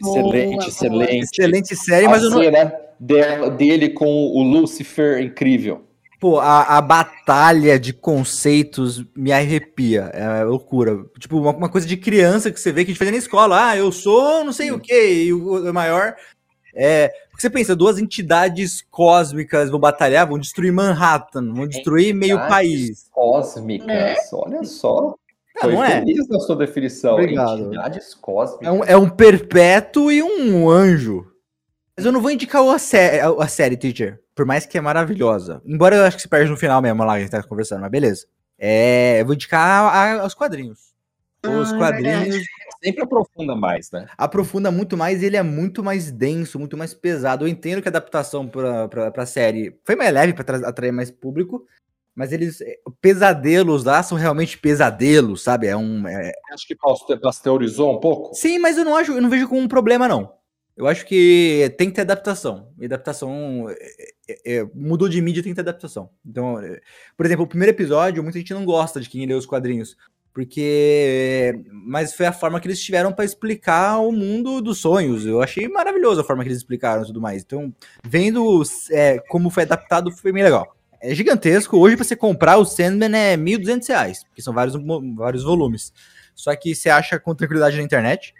[0.00, 1.24] Excelente, Boa, excelente.
[1.24, 2.38] Excelente série, A mas eu não.
[2.42, 5.84] cena dela- dele com o Lucifer incrível.
[6.20, 10.10] Pô, a, a batalha de conceitos me arrepia.
[10.12, 10.98] É loucura.
[11.18, 13.70] Tipo, uma, uma coisa de criança que você vê que a gente fazia na escola.
[13.70, 15.24] Ah, eu sou não sei o quê.
[15.24, 16.14] E o, o maior.
[16.74, 17.08] É.
[17.30, 22.54] Porque você pensa, duas entidades cósmicas vão batalhar, vão destruir Manhattan, vão destruir meio Entidades
[22.54, 23.06] país.
[23.10, 25.14] Cósmicas, olha só.
[25.60, 26.00] Ah, Foi não é?
[26.00, 27.14] feliz na sua definição.
[27.14, 27.58] Obrigado.
[27.66, 28.66] Entidades cósmicas.
[28.68, 31.26] É um, é um perpétuo e um anjo.
[31.96, 34.20] Mas eu não vou indicar a, sé a, a série, teacher.
[34.34, 35.60] Por mais que é maravilhosa.
[35.66, 37.80] Embora eu acho que se perde no final mesmo lá que a gente tá conversando,
[37.82, 38.26] mas beleza.
[38.58, 40.90] É, eu vou indicar a- os quadrinhos.
[41.44, 42.44] Os Ah, é quadrinhos verdade.
[42.82, 44.06] Sempre aprofunda mais, né?
[44.16, 47.44] aprofunda muito mais e ele é muito mais denso, muito mais pesado.
[47.44, 50.90] Eu entendo que a adaptação pra, pra, pra série foi mais leve pra tra- atrair
[50.92, 51.66] mais público,
[52.20, 52.60] mas eles.
[52.60, 55.66] eh, Pesadelos lá são realmente pesadelos, sabe?
[55.68, 56.06] É um.
[56.06, 58.34] é- Acho que paste- pasteurizou um pouco.
[58.34, 60.32] Sim, mas eu não acho, eu não vejo como um problema, não.
[60.76, 62.68] Eu acho que tem que ter adaptação.
[62.78, 63.66] E adaptação.
[64.28, 66.10] é, é, mudou de mídia, tem que ter adaptação.
[66.24, 66.56] Então,
[67.16, 69.96] por exemplo, o primeiro episódio, muita gente não gosta de quem lê os quadrinhos.
[70.32, 71.60] Porque.
[71.72, 75.26] Mas foi a forma que eles tiveram pra explicar o mundo dos sonhos.
[75.26, 77.42] Eu achei maravilhoso a forma que eles explicaram e tudo mais.
[77.42, 77.72] Então,
[78.04, 80.76] vendo é, como foi adaptado, foi bem legal.
[81.02, 81.78] É gigantesco.
[81.78, 84.74] Hoje, pra você comprar o Sandman é 1.200 reais, porque são vários,
[85.16, 85.92] vários volumes.
[86.34, 88.34] Só que você acha com tranquilidade na internet.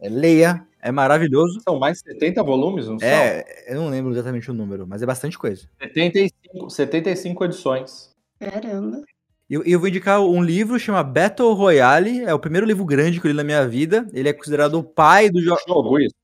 [0.00, 1.60] É, leia, é maravilhoso.
[1.62, 3.08] São mais 70 volumes, não são?
[3.08, 5.68] É, eu não lembro exatamente o número, mas é bastante coisa.
[5.80, 8.10] 75, 75 edições.
[8.38, 9.02] Caramba.
[9.48, 13.20] E eu, eu vou indicar um livro chama Battle Royale, é o primeiro livro grande
[13.20, 14.06] que eu li na minha vida.
[14.12, 15.60] Ele é considerado o pai do jogo.
[15.66, 16.14] Jogo isso.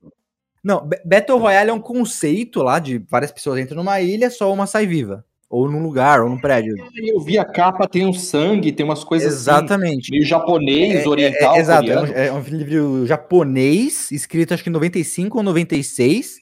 [0.65, 4.53] Não, Ba- Battle Royale é um conceito lá de várias pessoas entram numa ilha, só
[4.53, 5.25] uma sai viva.
[5.57, 6.75] Ou num lugar, ou num prédio.
[6.95, 10.11] Eu vi a capa, tem um sangue, tem umas coisas assim, Exatamente.
[10.11, 12.19] meio japonês, oriental, É, exato, é um, coreano.
[12.19, 16.41] é um livro japonês, escrito acho que em 95 ou 96,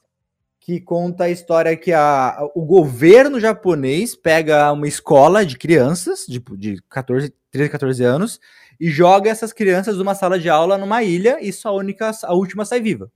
[0.58, 6.56] que conta a história que a, o governo japonês pega uma escola de crianças, tipo,
[6.56, 8.40] de 14, 13, 14 anos,
[8.80, 12.34] e joga essas crianças numa sala de aula numa ilha e só a única, a
[12.34, 13.08] última sai viva.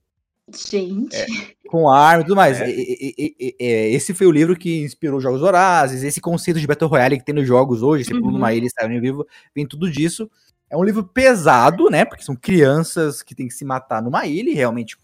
[0.54, 1.56] Gente.
[1.68, 2.60] Com arma e tudo mais.
[2.60, 2.68] É.
[2.70, 6.20] E- e- e- e- e- esse foi o livro que inspirou os Jogos Horazes, esse
[6.20, 8.32] conceito de Battle Royale que tem nos jogos hoje, você pula Uhum.
[8.32, 10.30] numa ilha e sai vivo, vem tudo disso.
[10.70, 12.04] É um livro pesado, né?
[12.04, 14.96] Porque são crianças que têm que se matar numa ilha e realmente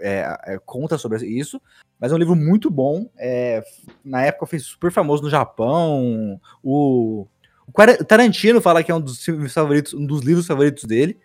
[0.00, 1.60] é, é, conta sobre isso.
[2.00, 3.10] Mas é um livro muito bom.
[3.18, 3.62] é,
[4.04, 6.40] na época foi super famoso no Japão.
[6.62, 7.26] O,
[7.66, 7.72] o
[8.06, 11.18] Tarantino fala que é um dos filmes favoritos, um dos livros favoritos dele.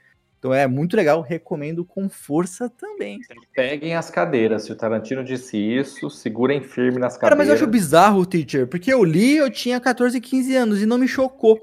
[0.44, 3.18] Então é muito legal, recomendo com força também.
[3.56, 4.64] Peguem as cadeiras.
[4.64, 7.62] Se o Tarantino disse isso, segurem firme nas Cara, mas cadeiras.
[7.62, 11.08] eu acho bizarro, teacher, porque eu li, eu tinha 14, 15 anos e não me
[11.08, 11.58] chocou.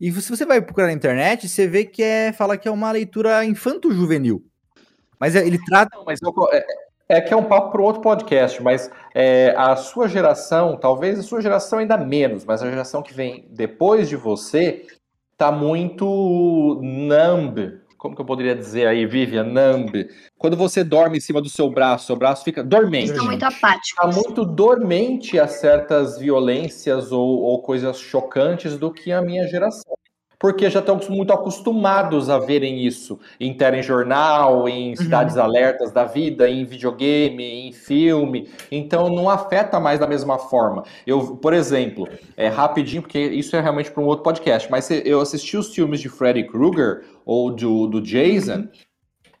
[0.00, 2.90] E se você vai procurar na internet, você vê que é, fala que é uma
[2.90, 4.42] leitura infanto-juvenil.
[5.20, 5.94] Mas é- ele trata.
[5.94, 6.64] Não, mas eu- é,
[7.10, 11.22] é que é um papo para outro podcast, mas é, a sua geração, talvez a
[11.22, 14.86] sua geração ainda menos, mas a geração que vem depois de você
[15.36, 17.83] tá muito numb.
[18.04, 19.44] Como que eu poderia dizer aí, Vivian?
[19.44, 20.06] Numb.
[20.36, 23.06] Quando você dorme em cima do seu braço, seu braço fica dormente.
[23.12, 24.14] estão muito Está apáticos.
[24.14, 29.96] muito dormente a certas violências ou, ou coisas chocantes do que a minha geração.
[30.44, 36.46] Porque já estão muito acostumados a verem isso em telejornal, em cidades alertas da vida,
[36.46, 38.50] em videogame, em filme.
[38.70, 40.84] Então não afeta mais da mesma forma.
[41.06, 45.18] Eu, por exemplo, é rapidinho, porque isso é realmente para um outro podcast, mas eu
[45.18, 48.68] assisti os filmes de Freddy Krueger ou do, do Jason,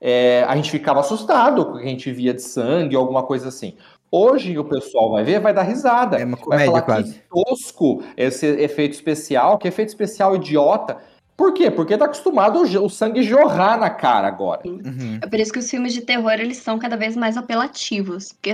[0.00, 3.48] é, a gente ficava assustado com o que a gente via de sangue, alguma coisa
[3.48, 3.76] assim.
[4.16, 6.16] Hoje o pessoal vai ver, vai dar risada.
[6.18, 7.14] É uma vai comédia falar quase.
[7.14, 10.98] que tosco esse efeito especial, que efeito especial idiota.
[11.36, 11.68] Por quê?
[11.68, 14.62] Porque tá acostumado o, sangue jorrar na cara agora.
[14.64, 15.18] Uhum.
[15.20, 18.32] É por isso que os filmes de terror, eles são cada vez mais apelativos.
[18.32, 18.52] Porque,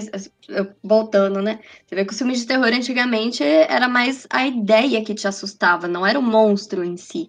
[0.83, 1.61] voltando, né?
[1.85, 5.87] Você vê que os filmes de terror antigamente era mais a ideia que te assustava,
[5.87, 7.29] não era o monstro em si.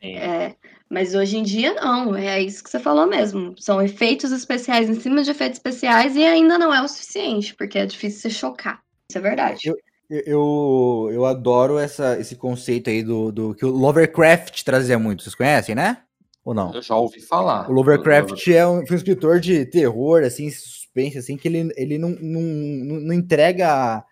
[0.00, 0.54] É,
[0.92, 2.14] mas hoje em dia, não.
[2.14, 3.54] É isso que você falou mesmo.
[3.58, 7.78] São efeitos especiais em cima de efeitos especiais e ainda não é o suficiente, porque
[7.78, 8.80] é difícil se chocar.
[9.08, 9.60] Isso é verdade.
[9.64, 9.76] Eu-
[10.26, 15.22] Eu, eu adoro essa, esse conceito aí do, do que o Lovecraft trazia muito.
[15.22, 16.02] Vocês conhecem, né?
[16.44, 16.74] Ou não?
[16.74, 17.70] Eu já ouvi falar.
[17.70, 21.96] O Lovecraft é um, foi um escritor de terror, assim, suspense, assim, que ele, ele
[21.96, 24.04] não, não, não, não entrega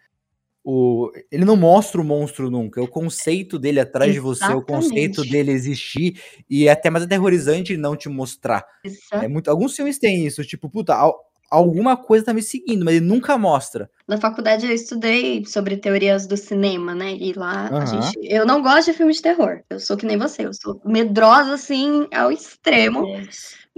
[0.65, 1.11] o.
[1.31, 2.81] Ele não mostra o monstro nunca.
[2.81, 5.31] É o conceito dele atrás de você, o conceito Exatamente.
[5.31, 6.21] dele existir.
[6.49, 8.65] E é até mais aterrorizante ele não te mostrar.
[9.13, 11.19] É muito, alguns filmes têm isso, tipo, puta, al-
[11.51, 13.91] alguma coisa tá me seguindo, mas ele nunca mostra.
[14.07, 17.13] Na faculdade eu estudei sobre teorias do cinema, né?
[17.15, 17.87] E lá a Aham.
[17.87, 18.19] gente.
[18.23, 19.61] Eu não gosto de filme de terror.
[19.69, 20.45] Eu sou que nem você.
[20.47, 23.07] Eu sou medrosa, assim, ao extremo.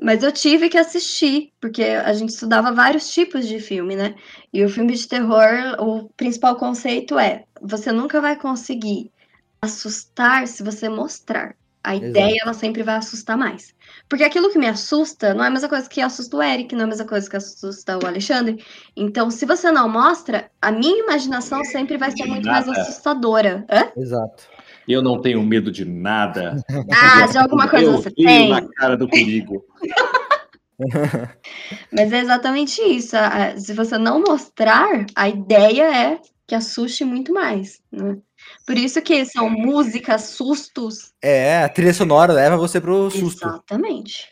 [0.00, 4.14] Mas eu tive que assistir, porque a gente estudava vários tipos de filme, né?
[4.52, 9.12] E o filme de terror, o principal conceito é: você nunca vai conseguir
[9.60, 11.54] assustar se você mostrar.
[11.84, 12.10] A Exato.
[12.10, 13.74] ideia, ela sempre vai assustar mais.
[14.08, 16.82] Porque aquilo que me assusta não é a mesma coisa que assusta o Eric, não
[16.82, 18.64] é a mesma coisa que assusta o Alexandre.
[18.96, 23.66] Então, se você não mostra, a minha imaginação sempre vai ser muito mais assustadora.
[23.68, 23.90] Hã?
[23.96, 24.44] Exato.
[24.86, 26.56] Eu não tenho medo de nada.
[26.92, 28.48] Ah, de alguma coisa eu você tem.
[28.48, 29.64] na cara do perigo.
[31.92, 33.16] Mas é exatamente isso.
[33.58, 37.80] Se você não mostrar, a ideia é que assuste muito mais.
[37.90, 38.18] Né?
[38.66, 41.12] Por isso que são músicas, sustos.
[41.22, 43.46] É, a trilha sonora leva você pro susto.
[43.46, 44.28] Exatamente.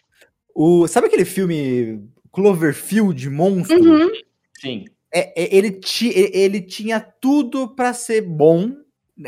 [0.54, 3.80] O, sabe aquele filme Cloverfield Monstro?
[3.80, 4.10] Uhum.
[4.60, 4.84] Sim.
[5.12, 8.72] É, é, ele, ti, ele tinha tudo pra ser bom.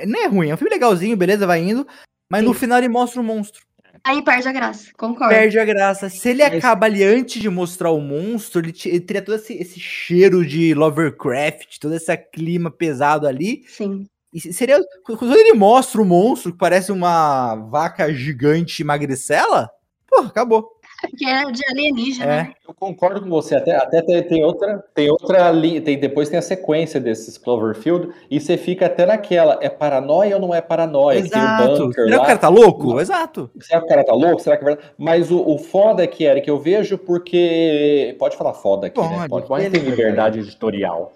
[0.06, 1.86] Não é ruim, é um filme legalzinho, beleza, vai indo.
[2.30, 2.60] Mas no Sim.
[2.60, 3.60] final ele mostra o monstro.
[4.04, 5.32] Aí perde a graça, concordo.
[5.34, 6.08] Perde a graça.
[6.08, 9.52] Se ele Mas- acaba ali antes de mostrar o monstro, ele, ele teria todo esse,
[9.54, 13.64] esse cheiro de Lovecraft, todo esse clima pesado ali.
[13.68, 14.06] Sim.
[14.32, 14.80] E se- seria.
[15.04, 19.68] Quando ele mostra o monstro, que parece uma vaca gigante magricela,
[20.08, 20.68] pô, acabou.
[21.10, 22.24] Porque é de alienígena.
[22.24, 22.28] É.
[22.28, 22.52] né?
[22.66, 23.56] Eu concordo com você.
[23.56, 28.08] Até, até tem, tem outra, tem outra linha, tem, depois tem a sequência desses Cloverfield,
[28.30, 31.20] e você fica até naquela, é paranoia ou não é paranoia?
[31.20, 31.86] Que Exato.
[31.86, 33.00] bunker Será que o cara tá louco?
[33.00, 33.50] Exato.
[33.60, 34.40] Será que o cara tá louco?
[34.40, 34.88] Será que é verdade?
[34.96, 38.16] Mas o, o foda é que, Eric, eu vejo porque.
[38.18, 39.08] Pode falar foda aqui, né?
[39.08, 41.12] Pode, Pode, pode ter liberdade editorial.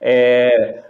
[0.00, 0.82] É,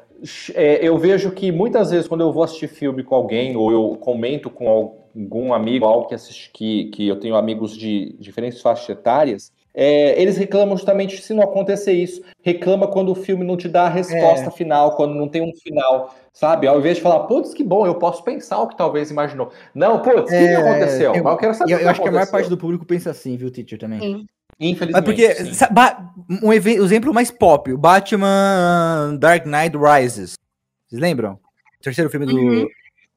[0.55, 3.97] é, eu vejo que muitas vezes, quando eu vou assistir filme com alguém, ou eu
[4.01, 8.89] comento com algum amigo, algo que, assiste, que, que eu tenho amigos de diferentes faixas
[8.89, 12.23] etárias, é, eles reclamam justamente se não acontecer isso.
[12.43, 16.15] Reclama quando o filme não te dá a resposta final, quando não tem um final,
[16.33, 16.67] sabe?
[16.67, 19.51] Ao invés de falar, putz, que bom, eu posso pensar o que talvez imaginou.
[19.75, 21.15] Não, putz, o que, que aconteceu?
[21.15, 22.39] eu, Mas eu quero saber eu- o que eu acho que a maior aconteceu.
[22.39, 24.01] parte do público pensa assim, viu, teacher, também.
[24.01, 24.27] Sim.
[24.61, 25.07] Infelizmente.
[25.75, 30.35] Mas porque, um exemplo mais pop, o Batman Dark Knight Rises.
[30.87, 31.33] Vocês lembram?
[31.81, 32.37] O terceiro filme do.
[32.37, 32.67] Uhum.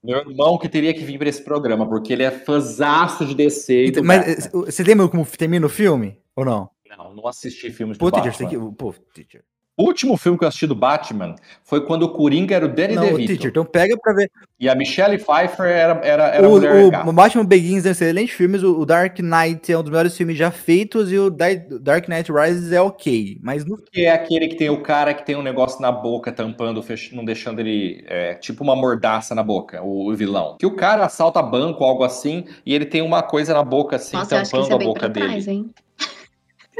[0.05, 3.85] Meu irmão que teria que vir pra esse programa, porque ele é fãzaço de DC
[3.87, 4.61] e do Mas Batman.
[4.65, 6.17] vocês lembram como termina o filme?
[6.35, 6.69] Ou não?
[6.95, 8.49] Não, não assisti filmes Pô, do teacher, Batman.
[8.49, 8.75] você tem que.
[8.75, 9.43] Pô, teacher.
[9.77, 12.95] O último filme que eu assisti do Batman foi quando o Coringa era o Danny
[12.95, 13.33] Não, DeVito.
[13.33, 14.31] teacher, então pega pra ver.
[14.57, 17.11] E a Michelle Pfeiffer era, era, era a O, mulher o gata.
[17.11, 20.37] Batman Begins é um excelente filme, o o Dark Knight é um dos melhores filmes
[20.37, 23.37] já feitos e o Dark Knight Rises é ok.
[23.43, 26.31] Mas no Que é aquele que tem o cara que tem um negócio na boca,
[26.31, 28.01] tampando, fech- não deixando ele.
[28.07, 30.55] É, tipo uma mordaça na boca, o, o vilão.
[30.57, 34.15] Que o cara assalta banco, algo assim, e ele tem uma coisa na boca, assim,
[34.15, 35.25] Nossa, eu acho que tampando isso é a boca dele.
[35.27, 35.47] trás?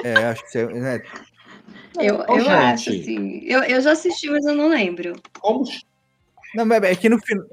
[0.05, 0.65] É, acho que você.
[0.67, 1.01] né,
[1.99, 2.49] Eu, eu gente.
[2.51, 3.41] acho, assim.
[3.45, 5.13] Eu, eu já assisti, mas eu não lembro.
[5.39, 5.63] Como,
[6.55, 7.45] Não, mas é que no final.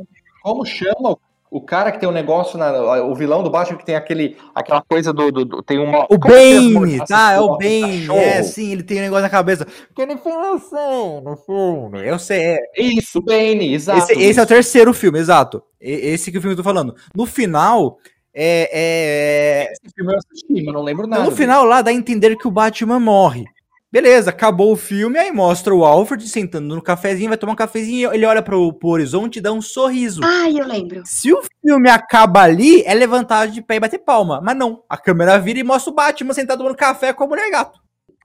[0.43, 1.19] como chama o-
[1.51, 2.73] o cara que tem um negócio, na,
[3.05, 5.31] o vilão do Batman que tem aquele, aquela coisa do.
[5.31, 6.07] do- do- tem uma.
[6.11, 7.33] O é Bane, tá?
[7.35, 8.09] É o Bane.
[8.17, 9.67] É, sim, ele tem um negócio na cabeça.
[9.95, 12.09] Que ele fala assim, no filme.
[12.09, 12.59] Eu sei, é.
[12.79, 14.11] Isso, Bane, exato.
[14.13, 15.63] Esse, esse é o terceiro filme, exato.
[15.81, 16.95] Esse que o filme que eu tô falando.
[17.15, 17.99] No final,
[18.35, 19.67] é.
[19.67, 21.25] é- Esse filme eu assisti, mas não lembro nada.
[21.25, 23.45] no final lá dá a entender que o Batman morre.
[23.93, 28.11] Beleza, acabou o filme, aí mostra o Alfred sentando no cafezinho, vai tomar um cafezinho,
[28.15, 30.23] ele olha pro, pro horizonte e dá um sorriso.
[30.25, 31.03] Ai, eu lembro.
[31.05, 34.41] Se o filme acaba ali, é levantar de pé e bater palma.
[34.43, 37.51] Mas não, a câmera vira e mostra o Batman sentado tomando café com a mulher
[37.51, 37.79] gato.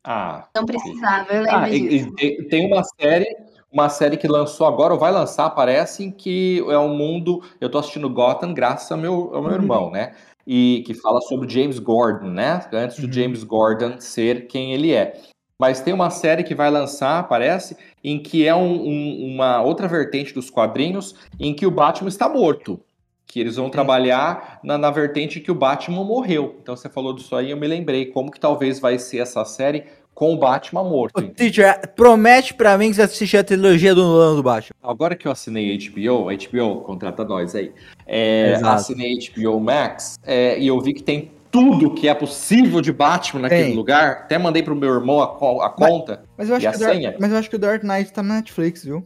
[0.06, 2.16] Ah, Não precisava, eu lembro Ah, e- disso.
[2.18, 3.28] e- e tem uma série,
[3.70, 7.44] uma série que lançou agora, ou vai lançar, parece, em que é um mundo.
[7.60, 9.58] Eu tô assistindo Gotham graças ao meu, ao meu Uhum.
[9.58, 10.14] irmão, né?
[10.48, 12.66] E que fala sobre James Gordon, né?
[12.72, 13.12] Antes do Uhum.
[13.12, 15.12] James Gordon ser quem ele é.
[15.60, 19.88] Mas tem uma série que vai lançar, parece, em que é um- um- uma outra
[19.88, 22.80] vertente dos quadrinhos, em que o Batman está morto.
[23.26, 26.58] Que eles vão trabalhar na, na vertente que o Batman morreu.
[26.62, 28.06] Então você falou disso aí, eu me lembrei.
[28.06, 29.84] Como que talvez vai ser essa série
[30.14, 31.18] com o Batman morto?
[31.18, 34.76] Ô, teacher, promete pra mim que você vai assistir a trilogia do Nolan do Batman.
[34.82, 37.72] Agora que eu assinei HBO, HBO contrata nós aí,
[38.06, 42.92] é, assinei HBO Max é, e eu vi que tem tudo que é possível de
[42.92, 43.76] Batman naquele Tem.
[43.76, 44.12] lugar.
[44.24, 46.24] Até mandei pro meu irmão a, co- a conta.
[46.38, 47.16] Mas eu, acho E a que o Dark, senha?
[47.20, 49.06] mas eu acho que o Dark Knight tá na Netflix, viu?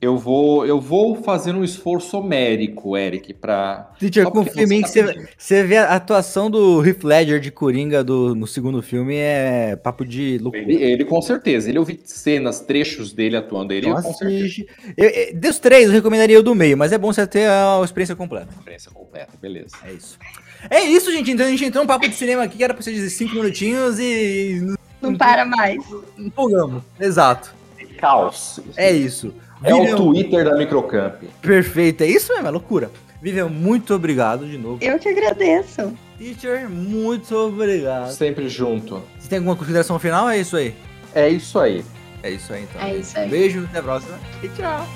[0.00, 3.92] Eu vou, eu vou fazer um esforço homérico, Eric, pra.
[4.00, 8.02] Teacher, confia em mim que você você, vê a atuação do Heath Ledger de Coringa
[8.02, 10.64] do, no segundo filme é papo de loucura.
[10.64, 11.68] Ele, ele com certeza.
[11.68, 13.72] Ele eu vi cenas, trechos dele atuando.
[13.72, 14.64] Ele Então com certeza.
[14.96, 17.80] Eu, eu, dos três, eu recomendaria o do meio, mas é bom você ter a
[17.84, 18.48] experiência completa.
[18.58, 19.76] Experiência completa, beleza.
[19.84, 20.18] É isso.
[20.70, 21.30] É isso, gente.
[21.30, 23.34] Então a gente entrou um papo de cinema aqui que era pra ser de 5
[23.34, 25.78] minutinhos e Não para mais.
[26.18, 26.82] empolgamos.
[27.00, 27.54] Exato.
[27.98, 28.60] Caos.
[28.76, 29.32] É isso.
[29.64, 31.22] É o Vivian, Twitter da Microcamp.
[31.40, 32.02] perfeito.
[32.02, 32.90] É isso mesmo, é loucura.
[33.20, 34.78] Vivian, muito obrigado de novo.
[34.80, 35.92] Eu que agradeço.
[36.18, 38.10] Teacher, muito obrigado.
[38.12, 39.00] Sempre junto.
[39.18, 40.28] Você tem alguma consideração final?
[40.28, 40.74] É isso aí.
[41.14, 41.84] É isso aí.
[42.24, 42.80] É isso aí, então.
[42.82, 43.28] É isso aí.
[43.28, 44.86] Beijo, até a próxima e tchau.